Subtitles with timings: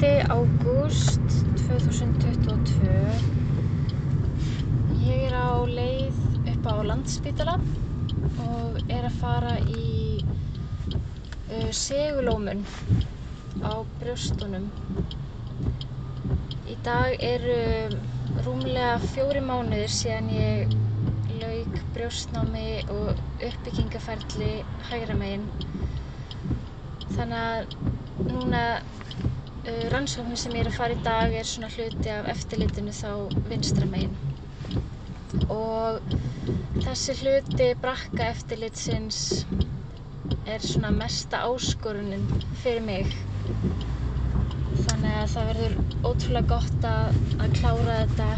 [0.00, 1.20] ágúst
[1.68, 2.88] 2022.
[5.04, 6.16] Ég er á leið
[6.54, 7.58] upp á Landspítala
[8.40, 12.64] og er að fara í uh, segulómun
[13.60, 14.70] á brjóstunum.
[16.64, 17.60] Í dag eru
[18.46, 20.72] rúmlega fjóri mánuðir síðan ég
[21.42, 25.44] lauk brjóstnámi og uppbyggingaferli hægra megin.
[27.12, 27.76] Þannig að
[28.30, 28.98] núna uh,
[29.92, 33.10] rannsóknin sem ég er að fara í dag er svona hluti af eftirlitinu þá
[33.50, 34.14] vinstra megin.
[35.54, 36.00] Og
[36.84, 39.20] þessi hluti brakka eftirlitsins
[40.50, 42.26] er svona mesta áskorunin
[42.62, 43.16] fyrir mig.
[44.84, 45.76] Þannig að það verður
[46.10, 48.30] ótrúlega gott að, að klára þetta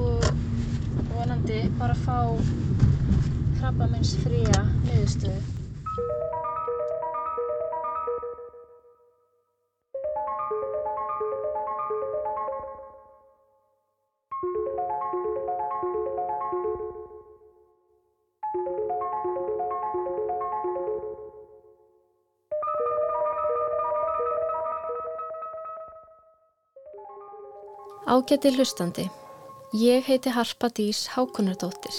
[0.00, 0.28] og
[1.14, 2.18] vonandi bara fá
[3.60, 5.59] krabbamins fría niðurstöðu.
[28.10, 29.04] Ágæti hlustandi,
[29.70, 31.94] ég heiti Harpa Dís Hákonardóttir.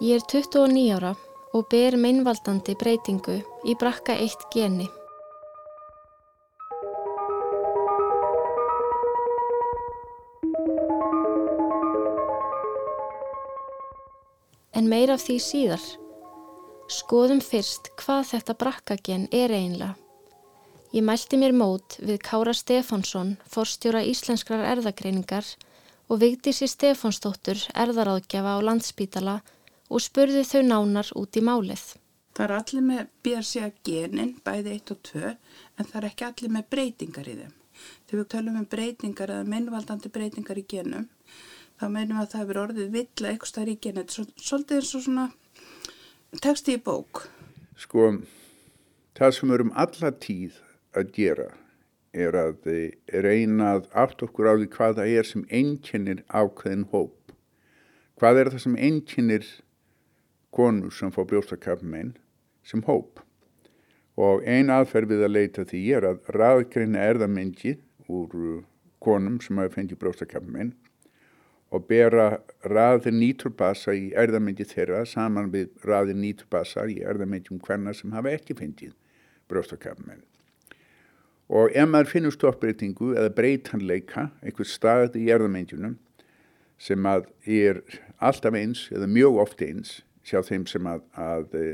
[0.00, 1.10] Ég er 29 ára
[1.52, 3.36] og ber meinvaldandi breytingu
[3.68, 4.88] í brakka 1 geni.
[14.72, 15.84] En meir af því síðar.
[16.88, 19.99] Skoðum fyrst hvað þetta brakkagen er einlega.
[20.90, 25.46] Ég mælti mér mót við Kára Stefánsson, forstjóra íslenskrar erðagreiningar
[26.10, 29.36] og Vigdísi Stefánsdóttur erðaráðgjafa á landspítala
[29.86, 31.84] og spurði þau nánar út í málið.
[32.34, 35.30] Það er allir með BRCA genin, bæði 1 og 2,
[35.78, 37.52] en það er ekki allir með breytingar í þeim.
[38.08, 41.04] Þegar við tölum um breytingar eða minnvaldandi breytingar í genum,
[41.78, 44.10] þá meinum við að það hefur orðið vill eitthvað starf í genin.
[44.10, 45.28] Svolítið eins og svona
[46.42, 47.22] texti í bók.
[47.78, 48.10] Sko,
[49.14, 50.58] það sem er um alla tíð
[50.96, 51.48] að gera
[52.10, 52.66] er að
[53.22, 57.34] reyna að átt okkur á því hvað það er sem einkennir ákveðin hóp.
[58.18, 59.46] Hvað er það sem einkennir
[60.50, 62.16] konur sem fá brjóstakafmein
[62.66, 63.22] sem hóp.
[64.18, 67.76] Og ein aðferð við að leita því er að raðgreina erðamengi
[68.10, 68.64] úr
[69.00, 70.74] konum sem hafa fengið brjóstakafmein
[71.70, 77.94] og bera raði nýturbasa í erðamengi þeirra saman við raði nýturbasa í erðamengi um hverna
[77.94, 78.96] sem hafa ekki fengið
[79.48, 80.26] brjóstakafmein.
[81.50, 85.96] Og ef maður finnur stoppbreytingu eða breytanleika, einhver stað í erðamengjunum
[86.80, 87.82] sem að er
[88.22, 89.98] alltaf eins eða mjög oft eins
[90.30, 91.64] hjá þeim sem að, að e,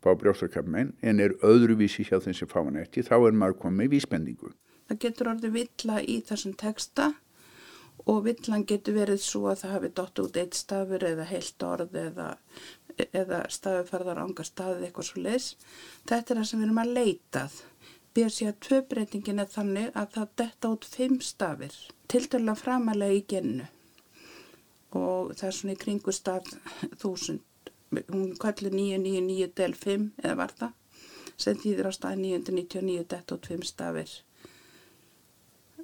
[0.00, 3.96] fá brjóstarkapmein en er öðruvísi hjá þeim sem fá hann ekki, þá er maður komið
[3.96, 4.52] vísbendingu.
[4.90, 7.10] Það getur orðið villa í þessum texta
[8.08, 11.98] og villan getur verið svo að það hafi dott út eitt stafur eða heilt orð
[12.00, 12.28] eða,
[13.10, 15.50] eða stafufarðar ánga staðið eitthvað svo leis.
[16.08, 17.58] Þetta er það sem við erum að leitað.
[18.16, 21.76] BRCA2 breytingin er þannig að það detta út fimm stafir
[22.10, 23.68] til dæla framalega í gennu
[24.98, 26.48] og það er svona í kringu staf
[27.02, 27.44] þúsund,
[28.10, 30.72] hún kallir 999 del 5 eða var það,
[31.38, 34.16] sem þýðir á stað 999 detta út fimm stafir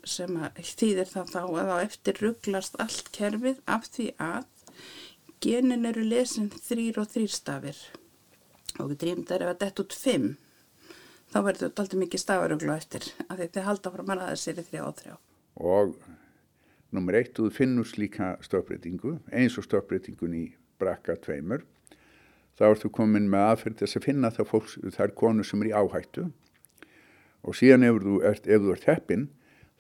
[0.07, 4.45] sem þýðir það þá að á eftir rugglast allt kerfið af því að
[5.43, 7.79] genin eru lesin þrýr og þrýr stafir.
[8.79, 10.29] Og við drýmum það er að detta út fimm
[11.37, 14.65] þá verður þetta alltaf mikið stafarugla eftir að þetta halda frá manna að sér í
[14.65, 15.15] þrjá og þrjá.
[15.57, 15.97] Og
[16.97, 20.45] nummer eitt, þú finnur slíka stöpbreytingu, eins og stöpbreytingun í
[20.81, 21.65] brakka tveimur,
[22.57, 25.73] þá ertu komin með aðferð þess að finna það fólks, það er konur sem er
[25.73, 26.27] í áhættu
[27.47, 29.29] og síðan ef þú ert, ert heppin,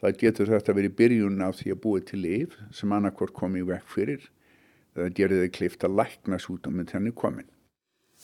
[0.03, 3.93] það getur þetta verið byrjun á því að búið til liv sem annarkort komið vekk
[3.95, 4.29] fyrir,
[4.95, 7.49] það gerir þig klift að lækna sútuminn þenni komin.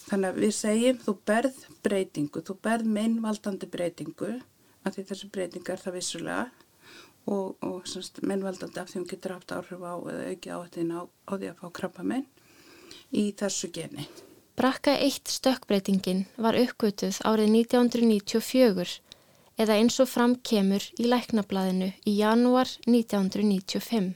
[0.03, 4.33] Þannig að við segjum þú berð breytingu, þú berð meinvaldandi breytingu,
[4.83, 6.45] af því þessi breytinga er það vissulega
[7.27, 11.33] og, og meinvaldandi af því hún getur haft áhrif á eða auki áhættin á, á
[11.37, 12.27] því að fá krabba menn
[13.13, 14.09] í þessu geni.
[14.59, 18.99] Brakka 1 stökkbreytingin var uppgötuð árið 1994
[19.63, 24.13] eða eins og fram kemur í læknablaðinu í janúar 1995.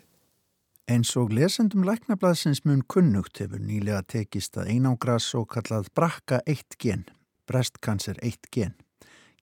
[0.86, 6.76] Eins og lesendum læknablaðsins mun kunnugt hefur nýlega tekist að einangra svo kallað brakka 1
[6.78, 7.00] gen,
[7.50, 8.76] brestkanser 1 gen.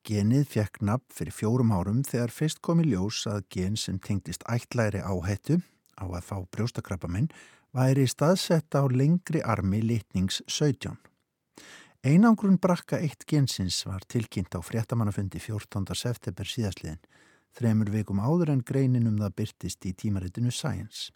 [0.09, 5.03] Genið fekk nafn fyrir fjórum árum þegar fyrst komi ljós að gen sem tengdist ætlæri
[5.05, 5.59] áhættu
[6.01, 7.29] á að fá brjóstakrappaminn
[7.77, 10.97] væri staðsett á lengri armi litnings 17.
[12.09, 15.93] Einangrun brakka 1 gensins var tilkynnt á fréttamannafundi 14.
[15.93, 17.05] september síðastliðin
[17.55, 21.13] þremur vikum áður en greinin um það byrtist í tímaritinu Science.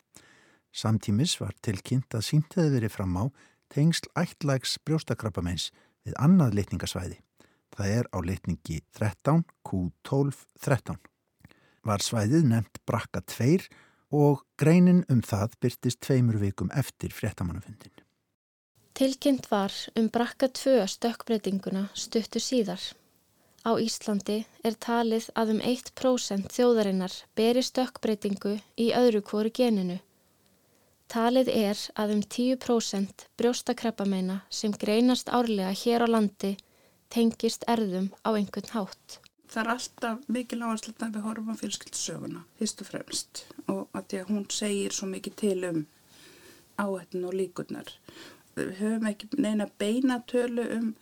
[0.73, 3.25] Samtímis var tilkynnt að sínt hefði verið fram á
[3.73, 5.71] tengsl ættlægs brjóstakrabbameins
[6.07, 7.21] við annað litningasvæði.
[7.75, 10.99] Það er á litningi 13, Q12, 13.
[11.87, 13.69] Var svæðið nefnt brakka 2
[14.19, 17.93] og greinin um það byrtist tveimur vikum eftir fréttamannafundin.
[18.99, 22.81] Tilkynnt var um brakka 2 stökkbreytinguna stuttu síðar.
[23.67, 29.99] Á Íslandi er talið að um 1% þjóðarinnar beri stökkbreytingu í öðru kóru geninu.
[31.09, 36.57] Talið er að um 10% brjóstakrabbameina sem greinast árlega hér á landi
[37.09, 39.19] tengist erðum á einhvern hátt.
[39.49, 44.11] Það er alltaf mikil áherslu að við horfum á fjölskyldssöguna, fyrst og fremst og að
[44.11, 45.79] því að hún segir svo mikið til um
[46.79, 47.89] áhættin og líkurnar.
[48.59, 50.93] Við höfum ekki neina beinatölu um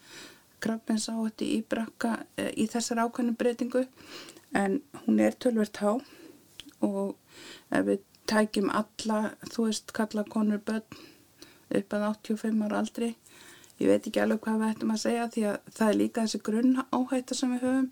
[0.62, 3.87] krabbins áhætti í brakka e, í þessar ákvæmum breytingu.
[4.56, 5.97] En hún er tölvert há
[6.87, 7.17] og
[7.75, 9.20] ef við tækjum alla,
[9.53, 11.05] þú veist, kalla konur börn
[11.76, 13.14] upp að 85 ára aldri
[13.81, 16.43] ég veit ekki alveg hvað við ættum að segja því að það er líka þessi
[16.49, 17.88] grunn áhætta sem við höfum.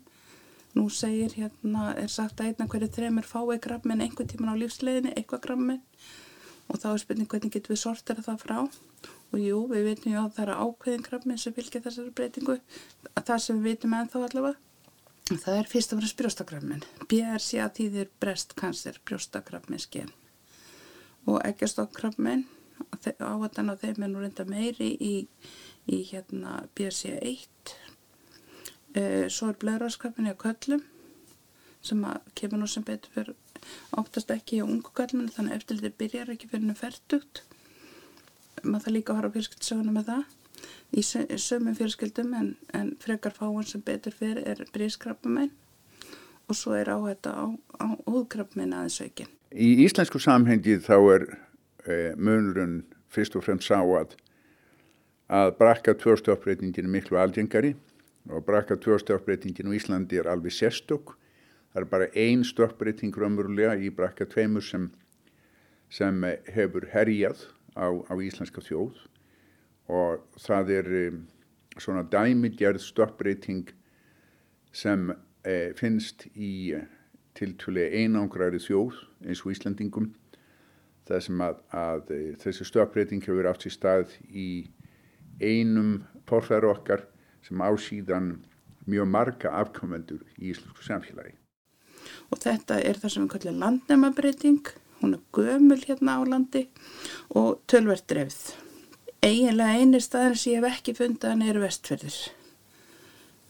[0.75, 5.13] Nú segir hérna, er sagt að einna hverju þreymur fái gramminn einhver tíman á lífsleginni,
[5.15, 5.83] eitthvað gramminn
[6.69, 8.59] og þá er spurning hvernig getur við sortera það frá?
[9.33, 12.59] Og jú, við veitum já að það er ákveðin gramminn sem fylgir þessari breytingu
[13.15, 14.61] það sem við veitum ennþá allavega.
[15.25, 20.11] Það er fyrst og fremst brjóstakrammin BRC að þýðir brestkanser brjóstakramminsgen
[21.25, 22.45] og ekkjastokkrafmin
[23.17, 25.13] áhættan á þeim er nú reynda meiri í,
[25.89, 27.73] í hérna BRC1
[28.93, 29.03] e,
[29.33, 30.83] svo er blöðraskapin í köllum
[31.85, 32.05] sem
[32.37, 33.33] kemur nú sem betur fyrir
[33.97, 37.43] óttast ekki í ungu köllum þannig eftir þetta byrjar ekki fyrir hennu færtugt
[38.63, 40.23] maður það líka að horfa fjölskyldsöguna með það
[40.95, 41.03] í
[41.41, 45.51] sömum fjölskyldum en, en frekar fáin sem betur fyrir er brískrapamenn
[46.45, 47.45] og svo er áhætta á,
[47.81, 49.31] á úðkrapamenn aðeins aukin.
[49.51, 51.25] Í íslensku samhengi þá er
[51.85, 54.15] e, munurinn fyrst og fremst sá að
[55.25, 57.73] að brakka tvörstöfbreytingin er miklu algengari
[58.29, 61.15] og brakka tvö stökkbreytingin á Íslandi er alveg sérstök
[61.75, 64.87] það er bara ein stökkbreyting raunverulega í brakka tveimur sem,
[65.91, 66.23] sem
[66.55, 67.41] hefur herjað
[67.75, 69.01] á, á íslenska þjóð
[69.91, 71.19] og það er um,
[71.75, 73.75] svona dæmidjarð stökkbreyting
[74.71, 75.11] sem
[75.43, 76.79] eh, finnst í
[77.35, 78.95] tiltúlega einangrari þjóð
[79.27, 80.13] eins og Íslandingum
[81.05, 84.49] það sem að, að eh, þessi stökkbreyting hefur átt í stað í
[85.43, 87.03] einum porfæru okkar
[87.43, 88.37] sem á síðan
[88.87, 91.35] mjög marga afkomendur í íslensku samfélagi.
[92.35, 96.65] Og þetta er það sem við kallum landnæmabreiting, hún er gömul hérna á landi
[97.31, 98.57] og tölvert drefð.
[99.23, 102.19] Eiginlega einir staðar sem ég hef ekki fundið hann er vestferðir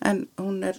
[0.06, 0.78] en hún er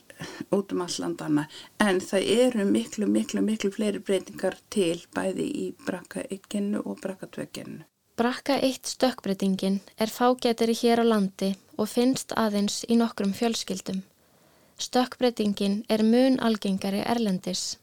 [0.54, 1.46] út um allandana
[1.82, 7.00] en það eru miklu, miklu, miklu fleiri breytingar til bæði í brakka 1 gennu og
[7.02, 7.82] brakka 2 gennu.
[8.16, 14.04] Brakka 1 stökkbreytingin er fágetari hér á landi og finnst aðeins í nokkrum fjölskyldum.
[14.78, 17.76] Stökkbreytingin er mun algengari erlendis.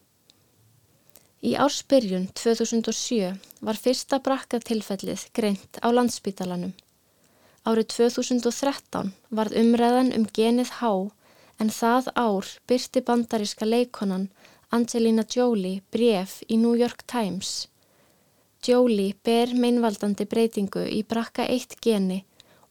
[1.43, 3.33] Í ársbyrjun 2007
[3.67, 6.71] var fyrsta brakkatilfellið greint á landsbítalanum.
[7.67, 10.93] Árið 2013 varð umræðan um genið há
[11.59, 14.29] en það ár byrti bandaríska leikonan
[14.71, 17.67] Angelina Jolie bref í New York Times
[18.63, 22.21] Jolie ber meinvaldandi breytingu í brakka eitt geni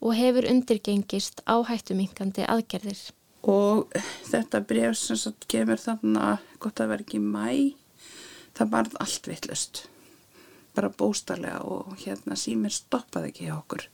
[0.01, 3.11] og hefur undirgengist áhættumingandi aðgerðir.
[3.45, 3.93] Og
[4.31, 7.75] þetta bref sem kemur þarna, gott að vera ekki mæ,
[8.59, 9.87] það varð allt vittlust,
[10.77, 13.89] bara bóstarlega og hérna símir stoppaði ekki hjá okkur.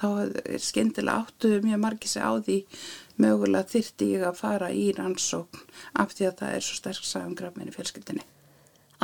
[0.00, 2.58] Þá er skindilega áttuðu mjög margir sig á því
[3.22, 5.66] mögulega þyrti ég að fara í rannsókn
[6.02, 8.24] af því að það er svo sterk sagangrafminni fjölskyldinni.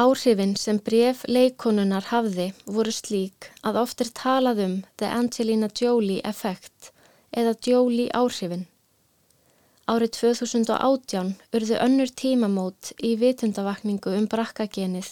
[0.01, 6.23] Áhrifin sem bref leikonunar hafði voru slík að oft er talað um The Angelina Jolie
[6.25, 6.93] effekt
[7.37, 8.67] eða Jolie áhrifin.
[9.91, 15.09] Árið 2018 urðu önnur tímamót í vitundavakningu um brakkagenið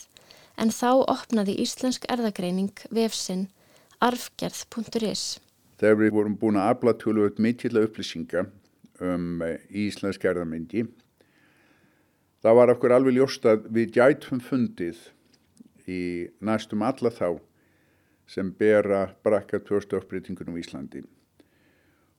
[0.62, 3.48] en þá opnaði Íslensk erðagreining vefsinn
[3.98, 5.40] arfgerð.is.
[5.82, 8.46] Þegar við vorum búin að afla tölvöld mikill upplýsinga
[9.02, 10.86] um eh, Íslensk erðamengi
[12.42, 15.00] það var okkur alveg ljóst að við gætum fundið
[15.90, 16.00] í
[16.44, 17.38] næstum alla þá
[18.28, 21.02] sem bera brakka tvö stökkbreytingunum í Íslandi.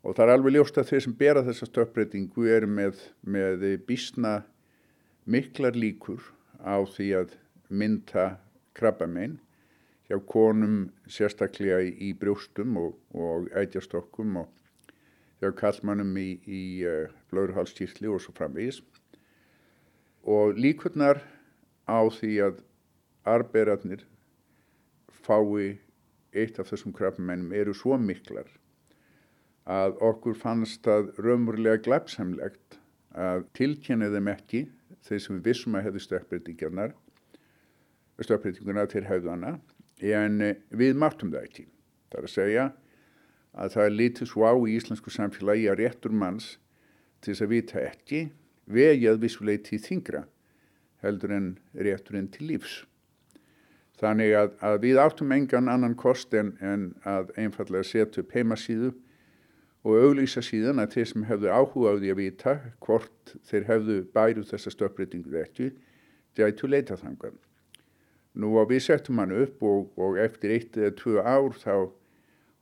[0.03, 4.37] Og það er alveg ljóst að þeir sem bera þessa stökkbreytingu er með, með bísna
[5.27, 6.23] miklar líkur
[6.63, 7.33] á því að
[7.69, 8.29] mynda
[8.79, 9.35] krabbamein
[10.09, 14.47] hjá konum sérstaklega í, brjóstum og, og ætjastokkum og
[15.43, 18.79] hjá kallmannum í, í uh, blöðurhálstýrli og svo framvegis.
[20.23, 21.21] Og líkurnar
[21.85, 22.63] á því að
[23.27, 24.07] arbeirarnir
[25.27, 25.77] fái
[26.33, 28.49] eitt af þessum krabbamennum eru svo miklar
[29.69, 32.79] að okkur fannst það raunverulega glæpsamlegt
[33.13, 34.63] að tilkynna þeim ekki
[35.05, 36.95] þeir sem við vissum að hefðu stökkbreytingarnar
[38.23, 39.57] stökkbreytinguna til hefðana
[39.99, 40.41] en
[40.75, 41.65] við martum það ekki.
[42.09, 42.65] Það er að segja
[43.59, 46.51] að það er lítið svo á í íslensku samfélagi að réttur manns
[47.21, 48.21] til þess að vita ekki
[48.69, 50.23] vegið vissuleiti þingra
[51.03, 52.83] heldur en rétturinn til lífs.
[53.99, 58.93] Þannig að, að við áttum engan annan kost en, en að einfallega setja upp heimasíðu
[59.87, 63.99] og auglýsa síðan að þeir sem hefðu áhuga á því að vita hvort þeir hefðu
[64.15, 65.69] bæru þessa stöppbreytingu ekki,
[66.35, 67.37] gætu leita þangan.
[68.39, 71.89] Nú á við settum hann upp og, og eftir eitt eða tvö ár þá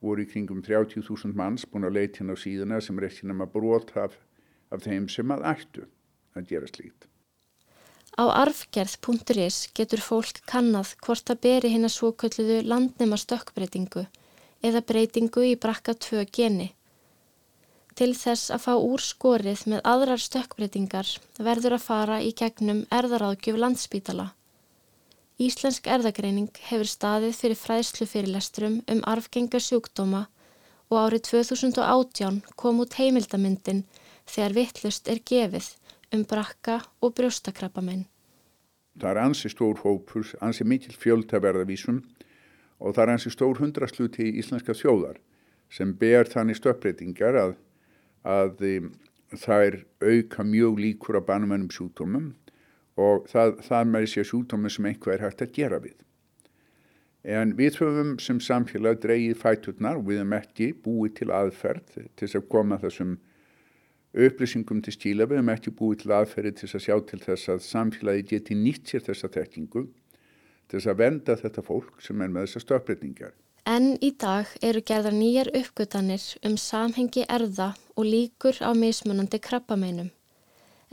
[0.03, 3.50] voru í kringum 30.000 manns búin að leita hann á síðana sem er ekki nema
[3.50, 4.15] brot af,
[4.69, 5.88] af þeim sem að ættu
[6.38, 7.09] að gera slíkt.
[8.17, 14.07] Á arfgerð.is getur fólk kannad hvort að beri hinn að svokölluðu landnema stökkbreytingu
[14.65, 16.71] eða breytingu í brakka 2 geni.
[17.97, 21.09] Til þess að fá úr skorið með aðrar stökkbreytingar
[21.41, 24.27] verður að fara í gegnum erðaráðgjöf landsbítala.
[25.41, 30.27] Íslensk erðagreining hefur staðið fyrir fræðslu fyrirlestrum um arfgengar sjúkdóma
[30.91, 33.83] og árið 2018 kom út heimildamyndin
[34.29, 35.73] þegar vittlust er gefið
[36.13, 38.05] um brakka og brjóstakrappamenn.
[38.97, 42.03] Það er ansi stór hópur, ansi mikil fjöldtaverðavísum
[42.77, 45.17] og það er ansi stór hundrasluti í íslenska þjóðar
[45.73, 47.57] sem ber þannig stöppbreytingar að,
[48.27, 48.65] að
[49.36, 52.34] það er auka mjög líkur á banumennum sjúkdómum
[52.98, 55.96] og það, það með sér sjúkdómi sem einhver er hægt að gera við.
[57.27, 62.05] En við höfum sem samfélag dreyið fæturnar og við hefum ekki búið til aðferð til
[62.22, 63.17] þess að koma þessum
[64.17, 67.51] upplýsingum til stíla, við hefum ekki búið til aðferði til þess að sjá til þess
[67.51, 69.84] að samfélagi geti nýtt sér þessa tekkingu
[70.67, 73.36] til þess að venda þetta fólk sem er með þessa stöðbreytingar.
[73.67, 80.07] En í dag eru gerðar nýjar uppgötanir um samhengi erða og líkur á mismunandi krabbameinum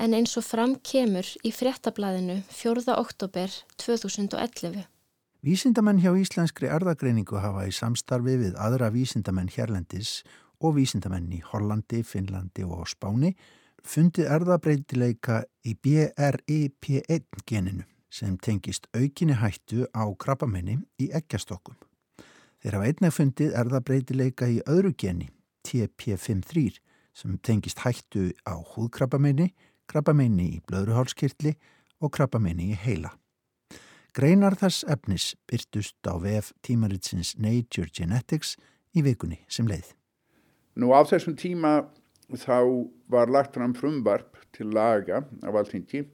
[0.02, 2.96] en eins og fram kemur í fréttablaðinu 4.
[2.96, 4.88] oktober 2011.
[5.46, 10.24] Vísindamenn hjá Íslenskri erðagreiningu hafa í samstarfi við aðra vísindamenn hérlendis
[10.58, 13.36] og vísindamenn í Hollandi, Finnlandi og Spáni
[13.86, 21.78] fundið erðabreitileika í BRIP1 geninu sem tengist aukinni hættu á krabbamenni í eggjastokkum.
[22.64, 25.26] Þeir hafa einnig fundið erðabreitileika í öðru geni,
[25.68, 26.78] TP53,
[27.12, 29.50] sem tengist hættu á húðkrabbamenni
[29.92, 31.52] krabbameini í blöðruhálskirtli
[32.00, 33.10] og krabbameini í heila.
[34.16, 38.54] Greinar þess efnis byrtust á VF tímaritsins Nature Genetics
[38.96, 39.92] í vikunni sem leið.
[40.80, 41.82] Nú á þessum tíma
[42.32, 46.06] þá var lagt fram frumvarp til laga af alltingi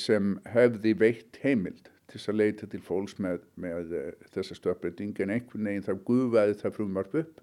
[0.00, 5.36] sem hefði veitt heimild til að leita til fólks með, með uh, þessa stöpbreyting en
[5.36, 7.40] einhvern veginn þá gufaði það frumvarp upp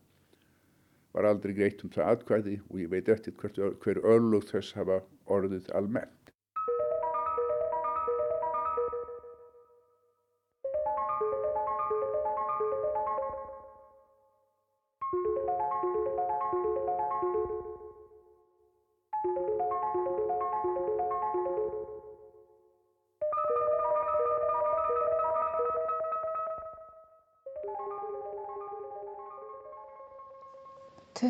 [1.18, 5.00] var aldrei greitt um það atkvæði og ég veit eftir hver örlug þess hafa
[5.34, 6.17] orðið almennt.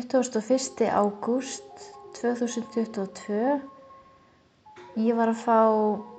[0.08, 1.80] Tuttugasta og fyrsti ágúst
[2.16, 3.48] tvö þúsund tuttugu og tvö.
[4.96, 5.58] Ég var að fá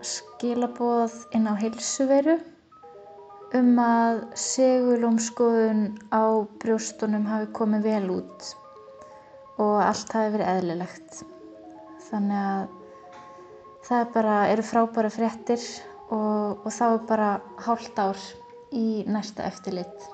[0.05, 2.36] skilaboð inn á heilsuveru
[3.58, 5.81] um að segulómskoðun
[6.13, 6.22] á
[6.62, 8.51] brjóstunum hafi komið vel út
[9.58, 11.24] og allt hafi verið eðlilegt.
[12.12, 12.77] Þannig að
[13.89, 15.65] það bara eru frábæra fréttir
[16.13, 17.34] og, og þá er bara
[17.65, 18.22] hálft ár
[18.69, 20.10] í næsta eftirlit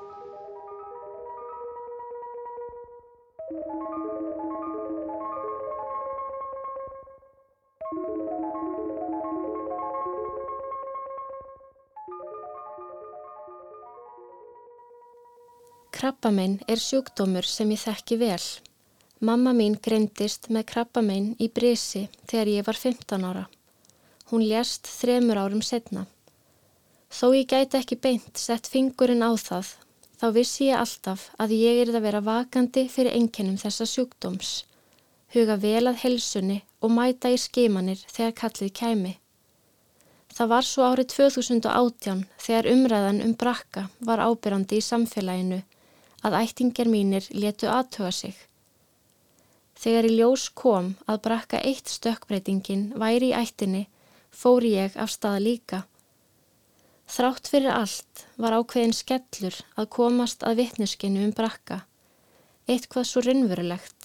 [15.95, 18.41] Krabbamein er sjúkdómur sem ég þekki vel.
[19.23, 23.43] Mamma mín greindist með krabbamein í Brísi þegar ég var 15 ára.
[24.27, 26.03] Hún lést þremur árum setna.
[27.07, 29.69] Þó ég gæti ekki beint sett fingurinn á það,
[30.19, 34.49] þá vissi ég alltaf að ég er að vera vakandi fyrir enginnum þessa sjúkdóms.
[35.31, 39.13] Huga vel að helsunni og mæta í skimanir þegar kallið kæmi.
[40.35, 45.61] Það var svo árið 2018 þegar umræðan um brakka var ábyrrandi í samfélaginu
[46.25, 48.35] að ættingar mínir letu aðtöga sig.
[49.75, 53.83] Þegar í ljós kom að brakka eitt stökkbreytingin væri í ættinni
[54.35, 55.79] fór ég af stað líka.
[57.05, 61.77] Þrátt fyrir allt var ákveðin skellur að komast að vittneskinu um brakka.
[62.65, 64.01] Eitthvað svo raunverulegt.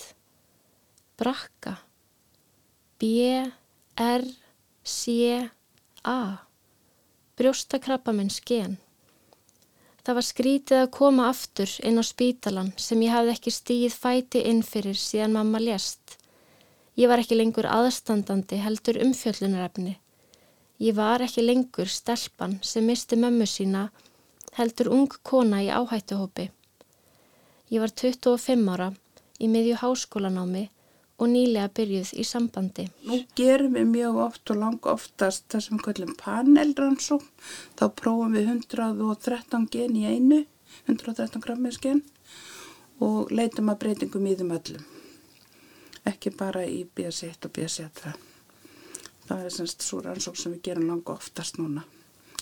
[1.17, 1.73] Brakka.
[3.01, 3.41] B-R-C-A.
[7.41, 8.77] Brjóstakrappaminn sken.
[10.11, 14.41] Það var skrítið að koma aftur inn á spítalan sem ég hafði ekki stíð fæti
[14.51, 16.17] inn fyrir síðan mamma lést.
[16.99, 19.93] Ég var ekki lengur aðstandandi heldur umfjöllunarefni.
[20.83, 23.85] Ég var ekki lengur stelpan sem misti mömmu sína
[24.59, 26.49] heldur ung kona í áhættuhópi.
[27.71, 28.91] Ég var 25 ára
[29.39, 30.65] í miðju háskólanámi
[31.21, 32.87] og nýlega byrjuð í sambandi.
[33.05, 37.27] Nú gerum við mjög oft og lang oftast það sem kallum panelrannsók.
[37.77, 40.41] Þá prófum við 113 gen í einu,
[40.89, 42.03] 113 grammið gen
[43.05, 44.89] og leitum að breytingum í þeim öllum.
[46.09, 48.13] Ekki bara í BS1 og BS2.
[49.29, 51.85] Það er semst svo rannsók sem við gerum lang oftast núna.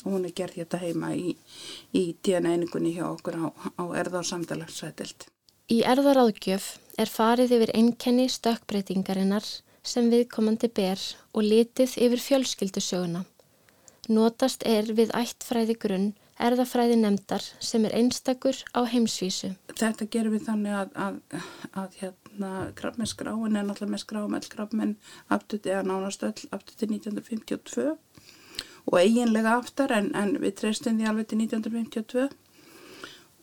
[0.04, 1.34] Og hún er gerð hérna heima í,
[1.92, 5.26] í DNA-einingunni hjá okkur á, á erða og samdalagsvætild.
[5.68, 9.44] Í erðaráðgjöf er farið yfir einkenni stökkbreytingarinnar
[9.84, 11.02] sem viðkomandi ber
[11.36, 13.20] og litið yfir fjölskyldusöguna.
[14.08, 16.08] Notast er við ættfræði grunn
[16.40, 19.52] erðafræði nefndar sem er einstakur á heimsvísu.
[19.76, 21.20] Þetta gerum við þannig að, að,
[21.84, 24.96] að hérna, krabbmennskráin er náttúrulega með skráum all krabbmenn
[25.36, 27.90] aftuti eða nánastöld aftuti 1952
[28.88, 32.30] og eiginlega aftar en, en við treystum því alveg til 1952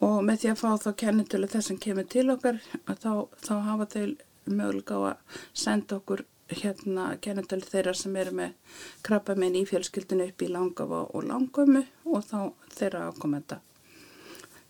[0.03, 3.87] og með því að fá þá kennitölu þess sem kemur til okkar þá, þá hafa
[3.93, 4.05] þau
[4.45, 8.75] mögulega á að senda okkur hérna kennitölu þeirra sem eru með
[9.05, 12.39] krabba minn í fjölskyldinu upp í langafa og langömu og þá
[12.75, 13.61] þeirra ákomenda.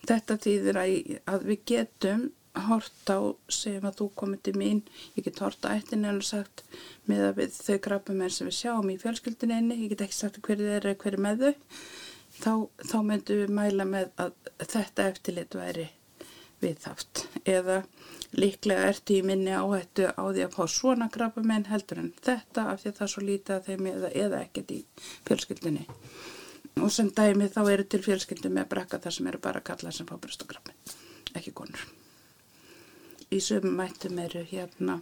[0.06, 2.28] Þetta þýðir að, við getum
[2.66, 3.20] hort á,
[3.52, 4.82] segjum að þú komið til mín,
[5.18, 6.62] ég get hort á eittin en sagt
[7.10, 10.16] með að við þau krabba minn sem við sjáum í fjölskyldinu einni, ég get ekki
[10.16, 11.52] sagt hverju þeirra er hverju með þau
[12.40, 12.52] þá,
[12.90, 15.88] þá myndum við mæla með að þetta eftirlit væri
[16.62, 17.82] viðhaft eða
[18.36, 22.80] líklega ertu í minni áhættu á því að fá svona krabbamenn heldur en þetta af
[22.82, 24.80] því að það er svo lítið að þeim eða, eða ekkert í
[25.28, 25.84] fjölskyldinni
[26.82, 30.08] og sem dæmi þá eru til fjölskyldu með brekka þar sem eru bara kalla sem
[30.08, 30.76] fá brjóstakrabmin,
[31.38, 31.84] ekki konur.
[33.32, 35.00] Í sömum mættum eru hérna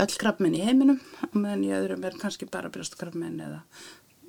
[0.00, 3.62] öll krabmin í heiminum og meðan í öðrum er kannski bara brjóstakrabmin eða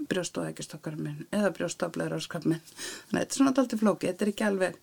[0.10, 2.62] brjóst og ekkistokkarminn eða brjóstaflegararskapminn.
[2.76, 4.78] Þannig að þetta er svona alltaf flóki, þetta er ekki alveg,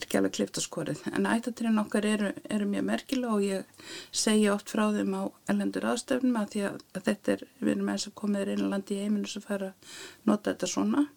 [0.00, 1.02] er alveg klipt á skorið.
[1.12, 5.88] En ættatrinn okkar eru, eru mjög merkilega og ég segja oft frá þeim á ellendur
[5.92, 9.02] aðstöfnum að að, að þetta er, við erum eins og komið inn á landi í
[9.06, 11.08] heiminu sem fara að nota þetta svona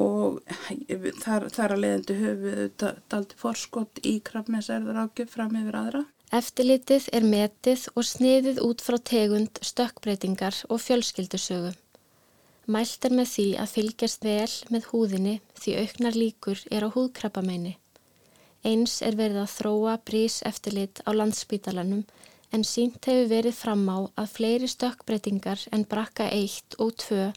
[0.00, 0.40] og
[1.20, 6.02] þar, þar að leiðandi höfu þetta daldi forskott í krafmesserðar ágjöf fram yfir aðra.
[6.30, 11.72] Eftirlitið er metið og sniðið út frá tegund, stökkbreytingar og fjölskyldusögu.
[12.70, 17.72] Mælt er með því að fylgjast vel með húðinni því auknar líkur er á húðkrabbameini.
[18.62, 22.04] Eins er verið að þróa brís eftirlit á landsspítalanum
[22.54, 27.30] en sínt hefur verið fram á að fleiri stökkbreytingar en brakka 1 og 2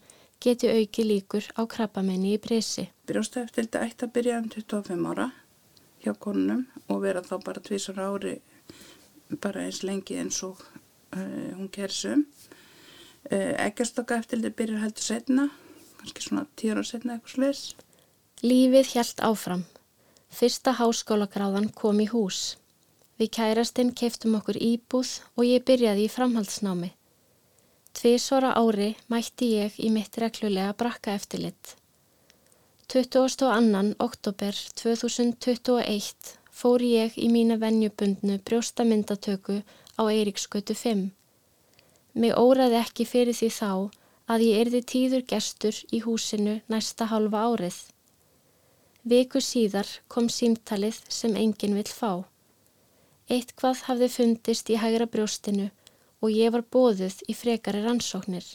[0.44, 2.90] geti auki líkur á krabbameini í brísi.
[3.10, 5.32] Brjósta eftirlit ætti að byrja um 25 ára
[6.04, 8.38] hjá konunum og vera þá bara tvísar ári
[9.42, 12.28] bara eins lengi eins og uh, hún kersum.
[13.32, 15.48] Eh, Eggjastokka eftirliti byrjar heldur setna,
[16.00, 17.62] kannski svona tíur á setna eitthvað slis.
[18.44, 19.64] Lífið hjælt áfram.
[20.34, 22.58] Fyrsta háskólagráðan kom í hús.
[23.22, 26.90] Við kærastinn keiftum okkur íbúð og ég byrjaði í framhaldsnámi.
[27.94, 31.76] Tvísvara ári mætti ég í mitt reglulega brakka eftirlit.
[32.90, 33.96] 22.
[34.04, 39.62] oktober 2021 fór ég í mína vennjubundnu brjóstamyndatöku
[39.98, 41.12] á Eiríksgötu 5.
[42.14, 43.72] Mig óraði ekki fyrir því þá
[44.34, 47.80] að ég erði tíður gestur í húsinu næsta halva árið.
[49.04, 52.24] Viku síðar kom símtalið sem enginn vill fá.
[53.28, 55.70] Eitt hvað hafði fundist í hægra brjóstinu
[56.24, 58.46] og ég var bóðuð í frekari rannsóknir.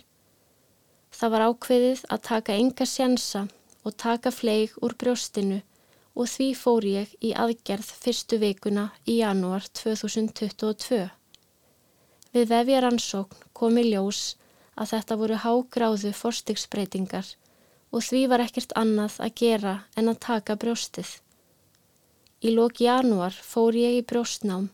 [1.13, 3.47] Það var ákveðið að taka enga sjansa
[3.85, 5.61] og taka fleig úr brjóstinu
[6.15, 11.18] og því fór ég í aðgerð fyrstu vikuna í janúar 2022.
[12.35, 14.37] Við vefjaransókn kom í ljós
[14.79, 17.31] að þetta voru hágráðu forstigsbreytingar
[17.93, 21.09] og því var ekkert annað að gera en að taka brjóstið.
[22.45, 24.69] Í lók janúar fór ég í brjóstnám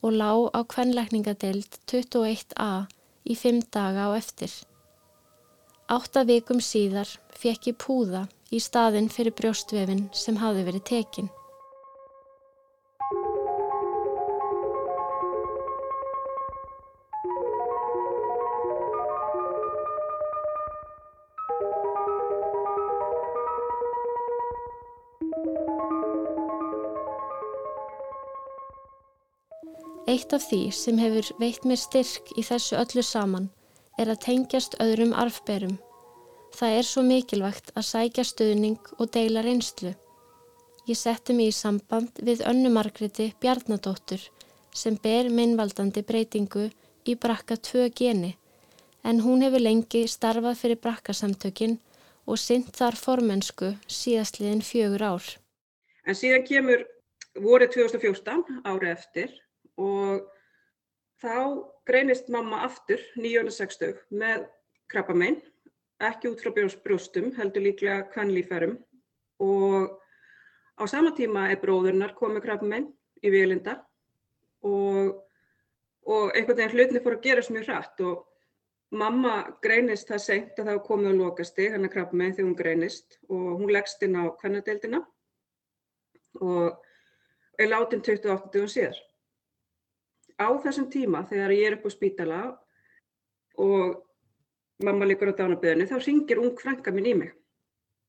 [0.00, 2.86] og lá á kvenleikningadeild 21a
[3.26, 4.52] í fimm daga á eftir.
[5.90, 8.22] Átta vikum síðar fekk ég púða
[8.54, 11.30] í staðin fyrir brjóstvefin sem hafi verið tekinn.
[30.10, 33.44] Eitt af því sem hefur veitt mér styrk í þessu öllu saman
[34.00, 35.76] er að tengjast öðrum arfberum.
[36.56, 39.92] Það er svo mikilvægt að sækja stöðning og deila reynslu.
[40.90, 44.24] Ég setti mig í samband við önnu Margreti Bjarnadóttur
[44.80, 46.64] sem ber minnvaldandi breytingu
[47.06, 48.32] í brakka 2 geni
[49.06, 51.76] en hún hefur lengi starfað fyrir brakkasamtökin
[52.26, 53.70] og synt þar formensku
[54.00, 55.30] síðastliðin fjögur ár.
[56.02, 56.82] En síðan kemur
[57.46, 59.38] vorið 2014 árið eftir
[59.80, 60.26] og
[61.20, 61.36] þá
[61.88, 64.44] greinist mamma aftur 960 með
[64.90, 65.40] krabbamein,
[66.00, 68.78] ekki út frá brjóstum, heldur líklega kannlífærum
[69.40, 69.96] og
[70.80, 72.86] Á sama tíma er bróðurnar komið krabmein
[73.20, 73.74] í vilinda
[74.64, 75.18] og,
[76.08, 78.00] og einhvern veginn hlutinni fór að gerast mjög hratt.
[78.00, 82.56] Og mamma greinist það seint að það komið á lokasti, hann er krabmein þegar hún
[82.62, 83.18] greinist.
[83.28, 85.02] Og hún leggst inn á kvennadeildina.
[86.40, 88.96] Og er látin 28 dögum síðar.
[90.40, 92.40] Á þessum tíma þegar ég er upp á spítala
[93.60, 94.00] og
[94.80, 97.34] mamma liggur á dánaböðinu þá ringir ung frænka mín í mig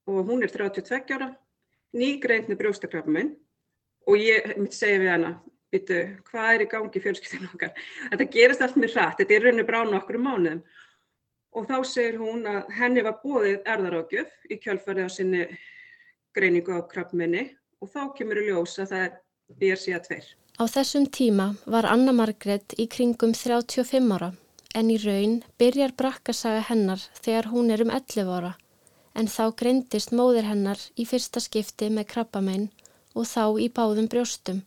[0.08, 1.32] og hún er 32 ára
[1.98, 3.34] nýgreint með brjóstakrafminn
[4.08, 5.32] og ég mitt segi við hana,
[5.74, 5.98] veitu,
[6.30, 7.74] hvað er í gangi fjölskyldinu okkar?
[8.14, 10.64] Þetta gerist allt með hratt, þetta er rauninu brána okkur um mánuðum.
[11.52, 15.42] Og þá segir hún að henni var bóðið erðarágjöf í kjölfarið á sinni
[16.36, 17.50] greiningu á krafminni
[17.84, 19.18] og þá kemur í ljós að það er
[19.60, 20.22] BRCA2.
[20.62, 24.28] Á þessum tíma var Anna Margret í kringum 35 ára
[24.78, 28.52] en í raun byrjar brakkasaga hennar þegar hún er um 11 ára
[29.18, 32.68] en þá greindist móðir hennar í fyrsta skipti með krabbamein
[33.18, 34.62] og þá í báðum brjóstum.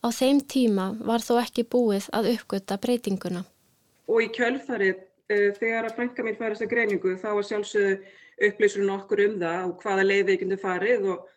[0.00, 3.44] Á þeim tíma var þó ekki búið að uppgöta breytinguna.
[4.08, 7.98] Og í kjölfarið uh, þegar að frænka mín færist að greiningu þá var sjálfsögðu
[8.48, 11.28] upplýsurinn okkur um það og hvaða þau farið og,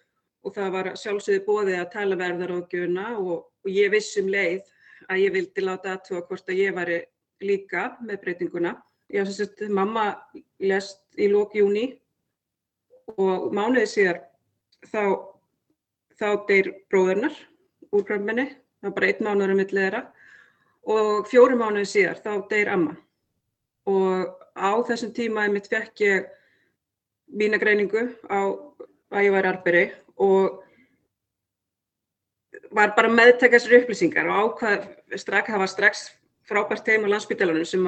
[0.41, 4.63] og það var sjálfsögðu bóðið að tala verðar á gjuna og, og ég vissum leið
[5.07, 6.91] að ég vildi láta aðtúa hvort að ég var
[7.41, 8.75] líka með breytinguna.
[9.11, 10.05] Já, sem sagt, mamma
[10.63, 11.89] lest í lók júni
[13.17, 14.21] og mánuðið síðar
[14.87, 15.03] þá,
[16.15, 17.35] þá deyr bróðurnar
[17.91, 18.47] úr krömminni,
[18.79, 20.03] það var bara einn mánuður um millið þeirra.
[20.91, 22.95] Og fjóru mánuðið síðar þá deyr amma.
[23.89, 26.29] Og á þessum tíma ég mitt fekk ég
[27.31, 28.41] mína greiningu á
[29.11, 29.83] að ég var arberi
[30.21, 30.61] og
[32.71, 34.85] var bara meðtekast þessar upplýsingar og ákvað
[35.19, 36.03] strax, það var strax
[36.47, 37.87] frábært teim á landsbytalanum sem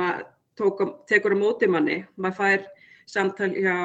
[0.60, 2.04] tók, tekur á móti manni.
[2.18, 2.66] Maður fær
[3.10, 3.78] samtal hjá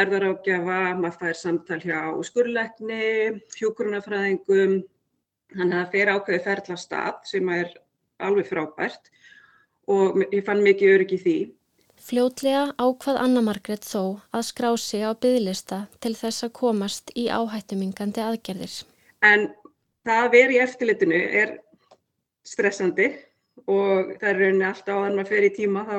[0.00, 4.80] erðarákjafa, maður fær samtal hjá skurleikni, hjókurunafræðingum,
[5.54, 7.72] þannig að það fer ákveði ferðla stað sem er
[8.20, 9.10] alveg frábært
[9.90, 11.38] og ég fann mikið örygg í því.
[12.10, 17.28] Fljótlega ákvað Anna Margret þó að skrá sig á bygglista til þess að komast í
[17.30, 18.72] áhættumingandi aðgerðir.
[19.22, 19.44] En
[20.02, 21.52] það að vera í eftirlitinu er
[22.42, 23.06] stressandi
[23.70, 25.98] og það er rauninni alltaf að maður fer í tíma þá,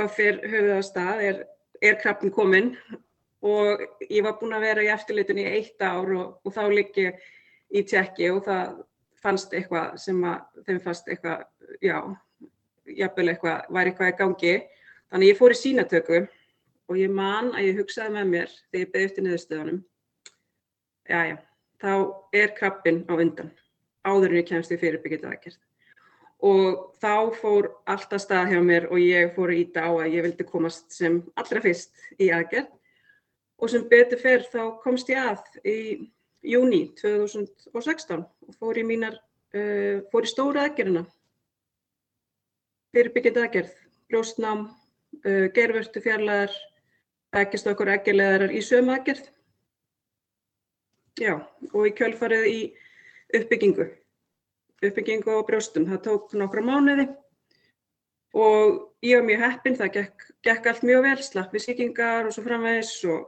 [0.00, 1.42] þá fer höfuð á stað, er,
[1.84, 2.70] er krabbin kominn
[3.44, 7.10] og ég var búin að vera í eftirlitinu í eitt ár og, og þá liggi
[7.68, 8.80] í tjekki og það
[9.20, 11.44] fannst eitthvað sem að þeim fannst eitthvað,
[11.84, 11.98] já,
[12.96, 14.56] jafnvel eitthvað, væri eitthvað í gangi.
[15.12, 16.22] Þannig ég fór í sínatöku
[16.86, 19.78] og ég man að ég hugsaði með mér þegar ég beði eftir niðurstöðunum,
[21.06, 21.38] já,
[21.82, 21.92] þá
[22.34, 23.52] er krabbin á undan
[24.06, 25.58] áður en ég kemst í fyrirbyggjita aðgerð.
[26.46, 30.26] Og þá fór alltaf stað hjá mér og ég fór að íta á að ég
[30.26, 32.68] vildi komast sem allra fyrst í aðgerð.
[33.56, 35.78] Og sem betur fyrr þá komst ég að í
[36.46, 39.16] júni 2016 og fór í mínar,
[39.56, 41.06] uh, fór í stóra aðgerðina.
[42.94, 43.72] Fyrirbyggjandi aðgerð,
[44.12, 44.68] brjóstnám,
[45.26, 46.56] uh, gervörtu fjarlæðar,
[47.36, 49.28] ekkist okkur aðgerðleðarar í sömu aðgerð.
[51.20, 51.34] Já,
[51.72, 52.58] og í kjölfarið í
[53.36, 53.90] uppbyggingu
[54.84, 55.86] uppbyggingu á brjóstum.
[55.88, 57.06] Það tók nokkra mánuði
[58.36, 62.34] og ég var mjög heppinn, það gekk, gekk allt mjög vel, slapp við sýkingar og
[62.34, 63.22] svo framvegis og,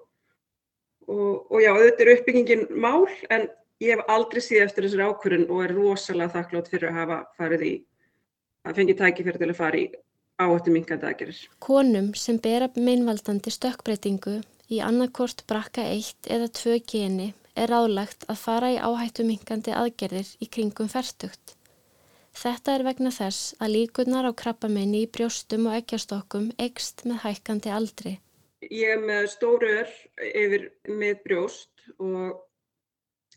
[1.08, 3.46] og, og já, auðvitað er uppbyggingin mál en
[3.80, 7.64] ég hef aldrei síð eftir þessari ákvörðun og er rosalega þakklátt fyrir að hafa farið
[7.64, 7.72] í,
[8.68, 9.86] að fengi tækifæri til að fara í
[10.38, 11.42] áhættu minkandi aðgerir.
[11.62, 14.38] Konum sem bera meinvaldandi stökkbreytingu
[14.70, 20.30] í annarkort brakka 1 eða 2 geni er ráðlagt að fara í áhættu minkandi aðgerðir
[20.38, 21.56] í kringum færtugt.
[22.38, 27.72] Þetta er vegna þess að líkunar á krabbamenni í brjóstum og ekkjastokkum ekst með hækkandi
[27.74, 28.12] aldri.
[28.62, 29.90] Ég er með stóru ör
[30.22, 32.44] yfir með brjóst og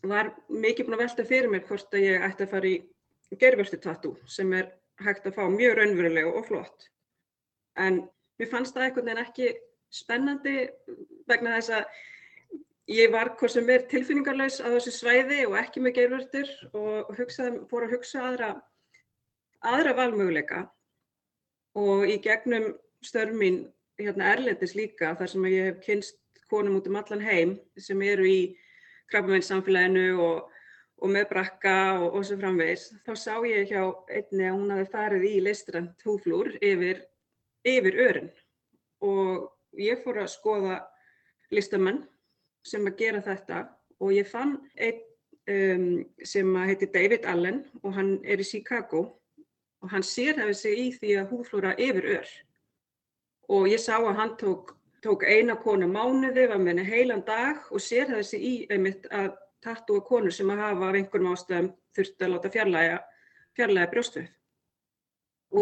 [0.06, 3.78] var mikið búin að velta fyrir mér hvort að ég ætti að fara í gerverstu
[3.82, 4.70] tattoo sem er
[5.02, 6.91] hægt að fá mjög raunverulega og flott.
[7.80, 8.02] En
[8.38, 9.52] mér fannst það eitthvað en ekki
[9.92, 10.56] spennandi
[11.28, 11.84] vegna þess að
[12.92, 17.62] ég var hvort sem er tilfinningarlaus á þessu svæði og ekki með geirvörtur og hugsaði,
[17.70, 18.50] fór að hugsa aðra
[19.62, 20.64] aðra valmöguleika
[21.78, 22.72] og í gegnum
[23.04, 23.62] störf mín
[24.00, 26.18] hérna erlendis líka þar sem ég hef kynst
[26.50, 28.40] konum út um allan heim sem eru í
[29.12, 30.50] krabbameinssamfélaginu og,
[31.02, 34.90] og með brakka og, og svo framvegis, þá sá ég hjá einni að hún hafi
[34.92, 37.02] farið í listrænt húflúr yfir,
[37.68, 38.30] yfir örin.
[39.02, 39.48] Og
[39.78, 40.80] ég fór að skoða
[41.52, 42.02] listamenn
[42.66, 43.64] sem að gera þetta.
[44.02, 45.02] Og ég fann einn
[45.50, 49.04] um, sem heitir David Allen og hann er í Chicago.
[49.82, 52.32] Og hann sérhefði sig í því að húflúra yfir ör.
[53.50, 57.64] Og ég sá að hann tók, tók eina konu mánuði, var með henni heilan dag
[57.70, 62.26] og sérhefði sig í einmitt að tattúa konur sem að hafa af einhverjum ástöðum þurfti
[62.26, 63.00] að láta fjarlæga,
[63.58, 64.30] fjarlæga brjóstvið.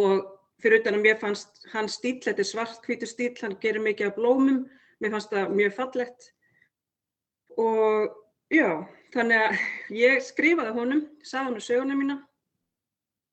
[0.01, 0.29] Og
[0.63, 4.11] fyrir utan að mér fannst hans stíl, þetta er svart hvítur stíl, hann gerir mikið
[4.11, 4.65] af blómum,
[5.01, 6.29] mér fannst það mjög fallett
[7.61, 8.11] og
[8.53, 8.69] já,
[9.15, 12.19] þannig að ég skrifaði honum, sagði hann á söguna mína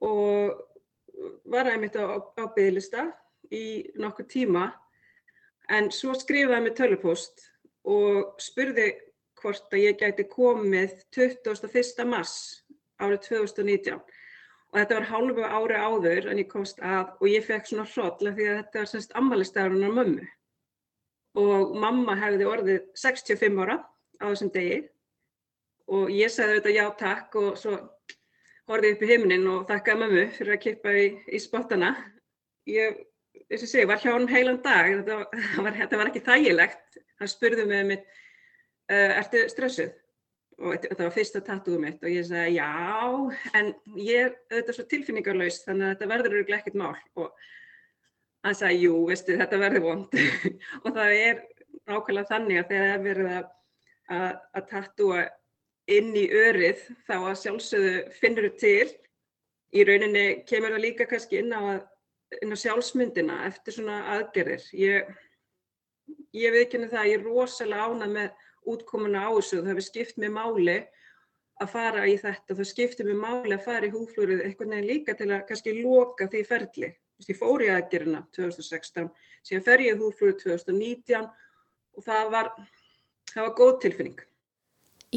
[0.07, 0.63] og
[1.49, 3.07] var einmitt á, á bygglista
[3.53, 4.69] í nokkur tíma.
[5.73, 7.43] En svo skrifaði mér tölupóst
[7.87, 8.91] og spurði
[9.41, 12.05] hvort að ég gæti komið 21.
[12.07, 12.63] mars
[13.01, 13.99] árið 2019
[14.77, 18.29] og þetta var hálfu ári áður en ég komst að og ég fekk svona hróll
[18.29, 20.27] af því að þetta var semst ammaliðstæðurinn á mömmu
[21.41, 23.79] og mamma hefði orðið 65 ára
[24.21, 24.77] á þessum degi
[25.97, 27.77] og ég segði þetta já takk og svo
[28.67, 31.93] horfið upp í heiminin og þakkaði mömmu fyrir að kippa í, í spottana.
[32.67, 32.97] Ég,
[33.47, 35.19] eins og segi, var hjá hann heilan dag, þetta
[35.63, 36.99] var, þetta var ekki þægilegt.
[37.17, 38.09] Hann spurði mig um mitt,
[38.91, 39.95] uh, ertu stressuð?
[40.57, 42.69] Og þetta var fyrsta tattúum mitt og ég sagði já,
[43.59, 43.67] en
[44.01, 46.95] ég er auðvitað svo tilfinningarlaus þannig að þetta verður öruglega ekkert mál.
[47.21, 47.27] Og
[48.47, 50.15] hann sagði, jú, veistu, þetta verður vond.
[50.83, 51.43] og það er
[51.87, 53.51] nákvæmlega þannig að þegar það er verið að,
[54.17, 55.27] að, að tattúa
[55.97, 58.89] inn í örið þá að sjálfsögðu finnur þú til.
[59.77, 61.85] Í rauninni kemur það líka kannski inn á,
[62.41, 64.65] inn á sjálfsmyndina eftir svona aðgerðir.
[64.73, 65.13] Ég,
[66.33, 69.61] ég viðkynna það að ég er rosalega ánað með útkomuna á þessu.
[69.61, 70.77] Það hefur skipt mér máli
[71.61, 72.55] að fara í þetta.
[72.55, 76.29] Það skiptir mér máli að fara í húflúrið einhvern veginn líka til að kannski loka
[76.31, 76.93] því ferli.
[77.25, 79.09] Ég fór í aðgerðina 2016,
[79.41, 81.25] síðan fer ég í húflúrið 2019
[81.97, 82.51] og það var,
[83.33, 84.19] það var góð tilfinning.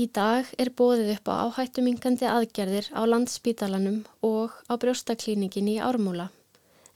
[0.01, 6.31] Í dag er bóðið upp á áhættumingandi aðgerðir á landspítalanum og á brjóstaklíninginni í Ármúla.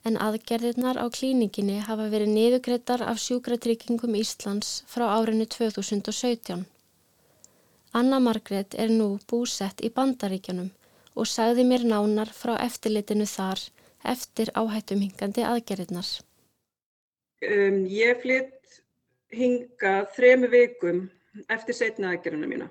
[0.05, 6.67] En aðgerðirnar á klíninginni hafa verið niðugreittar af sjúkratryggingum Íslands frá árinu 2017.
[7.97, 10.69] Anna Margret er nú búsett í Bandaríkjanum
[11.14, 13.62] og sagði mér nánar frá eftirlitinu þar
[14.12, 16.11] eftir áhættumingandi aðgerðirnar.
[17.49, 18.81] Um, ég flytt
[19.33, 20.99] hinga þremu vikum
[21.49, 22.69] eftir setna aðgerðina mína.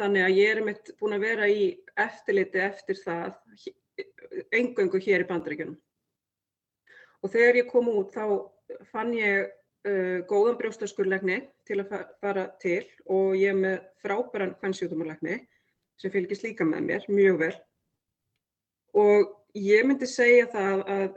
[0.00, 1.68] Þannig að ég er mitt búin að vera í
[2.00, 3.36] eftirliti eftir það
[4.54, 5.76] engöngu hér í bandaríkjunum.
[7.22, 8.24] Og þegar ég kom út þá
[8.92, 15.40] fann ég uh, góðan brjóstaskurlegni til að fara til og ég er með frábæran kvannsjóðumarlegni
[15.98, 17.54] sem fylgist líka með mér mjög vel.
[18.98, 21.08] Og ég myndi segja það að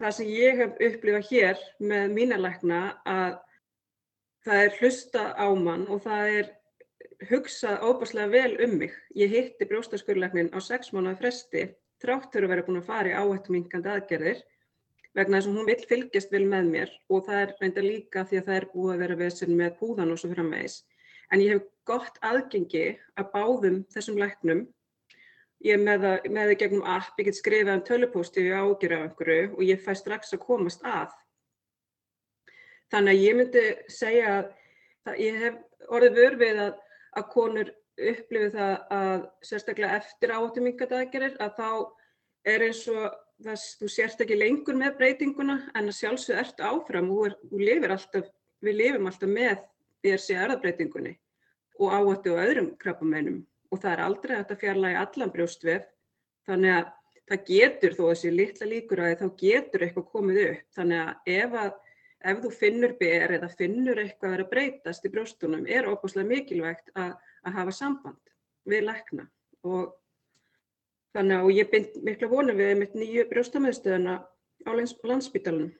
[0.00, 3.40] það sem ég hef upplifað hér með mína legna að
[4.44, 6.52] það er hlusta á mann og það er
[7.30, 8.94] hugsað óbúslega vel um mig.
[9.16, 11.68] Ég hitti brjóstaskurlæknin á sex mánuða fresti
[12.02, 14.42] þráttur að vera búin að fara í áhættumingandi aðgerðir
[15.14, 18.40] vegna þess að hún vil fylgjast vel með mér og það er reynda líka því
[18.40, 20.78] að það er búið að vera vesen með púðan og svo framvegis.
[21.32, 22.86] En ég hef gott aðgengi
[23.20, 24.64] að báðum þessum læknum.
[25.64, 28.96] Ég er með það, með það gegnum app, ég get skrifað um tölupósti við ágjur
[28.96, 31.14] af einhverju og ég fæ strax að komast að.
[32.92, 36.74] Þannig að ég myndi segja að ég hef orðið vör við að
[37.14, 41.68] að konur upplifi það að sérstaklega eftir áhættumingadaðgerir að þá
[42.54, 43.04] er eins og
[43.44, 49.08] þess, þú sérst ekki lengur með breytinguna en að sjálfsög ert áfram og við lifum
[49.08, 49.62] alltaf með
[50.04, 51.14] BRC erðabreitingunni
[51.80, 53.40] og áhættu og öðrum krabbameinum
[53.72, 55.88] og það er aldrei að þetta fjarlægi allan brjóstvef.
[56.44, 56.92] Þannig að
[57.30, 60.62] það getur þó þessi litla líkur að þá getur eitthvað komið upp.
[60.76, 61.72] Þannig að ef að
[62.24, 66.92] ef þú finnur ber eða finnur eitthvað að vera breytast í brjóstunum er óbúslega mikilvægt
[66.94, 67.12] að,
[67.44, 68.32] að hafa samband
[68.70, 69.26] við lækna.
[69.68, 69.92] Og
[71.14, 74.18] þannig að ég bind mikla vonum við mitt nýju brjóstamöðstöðuna
[74.66, 75.72] á landsbytalanum.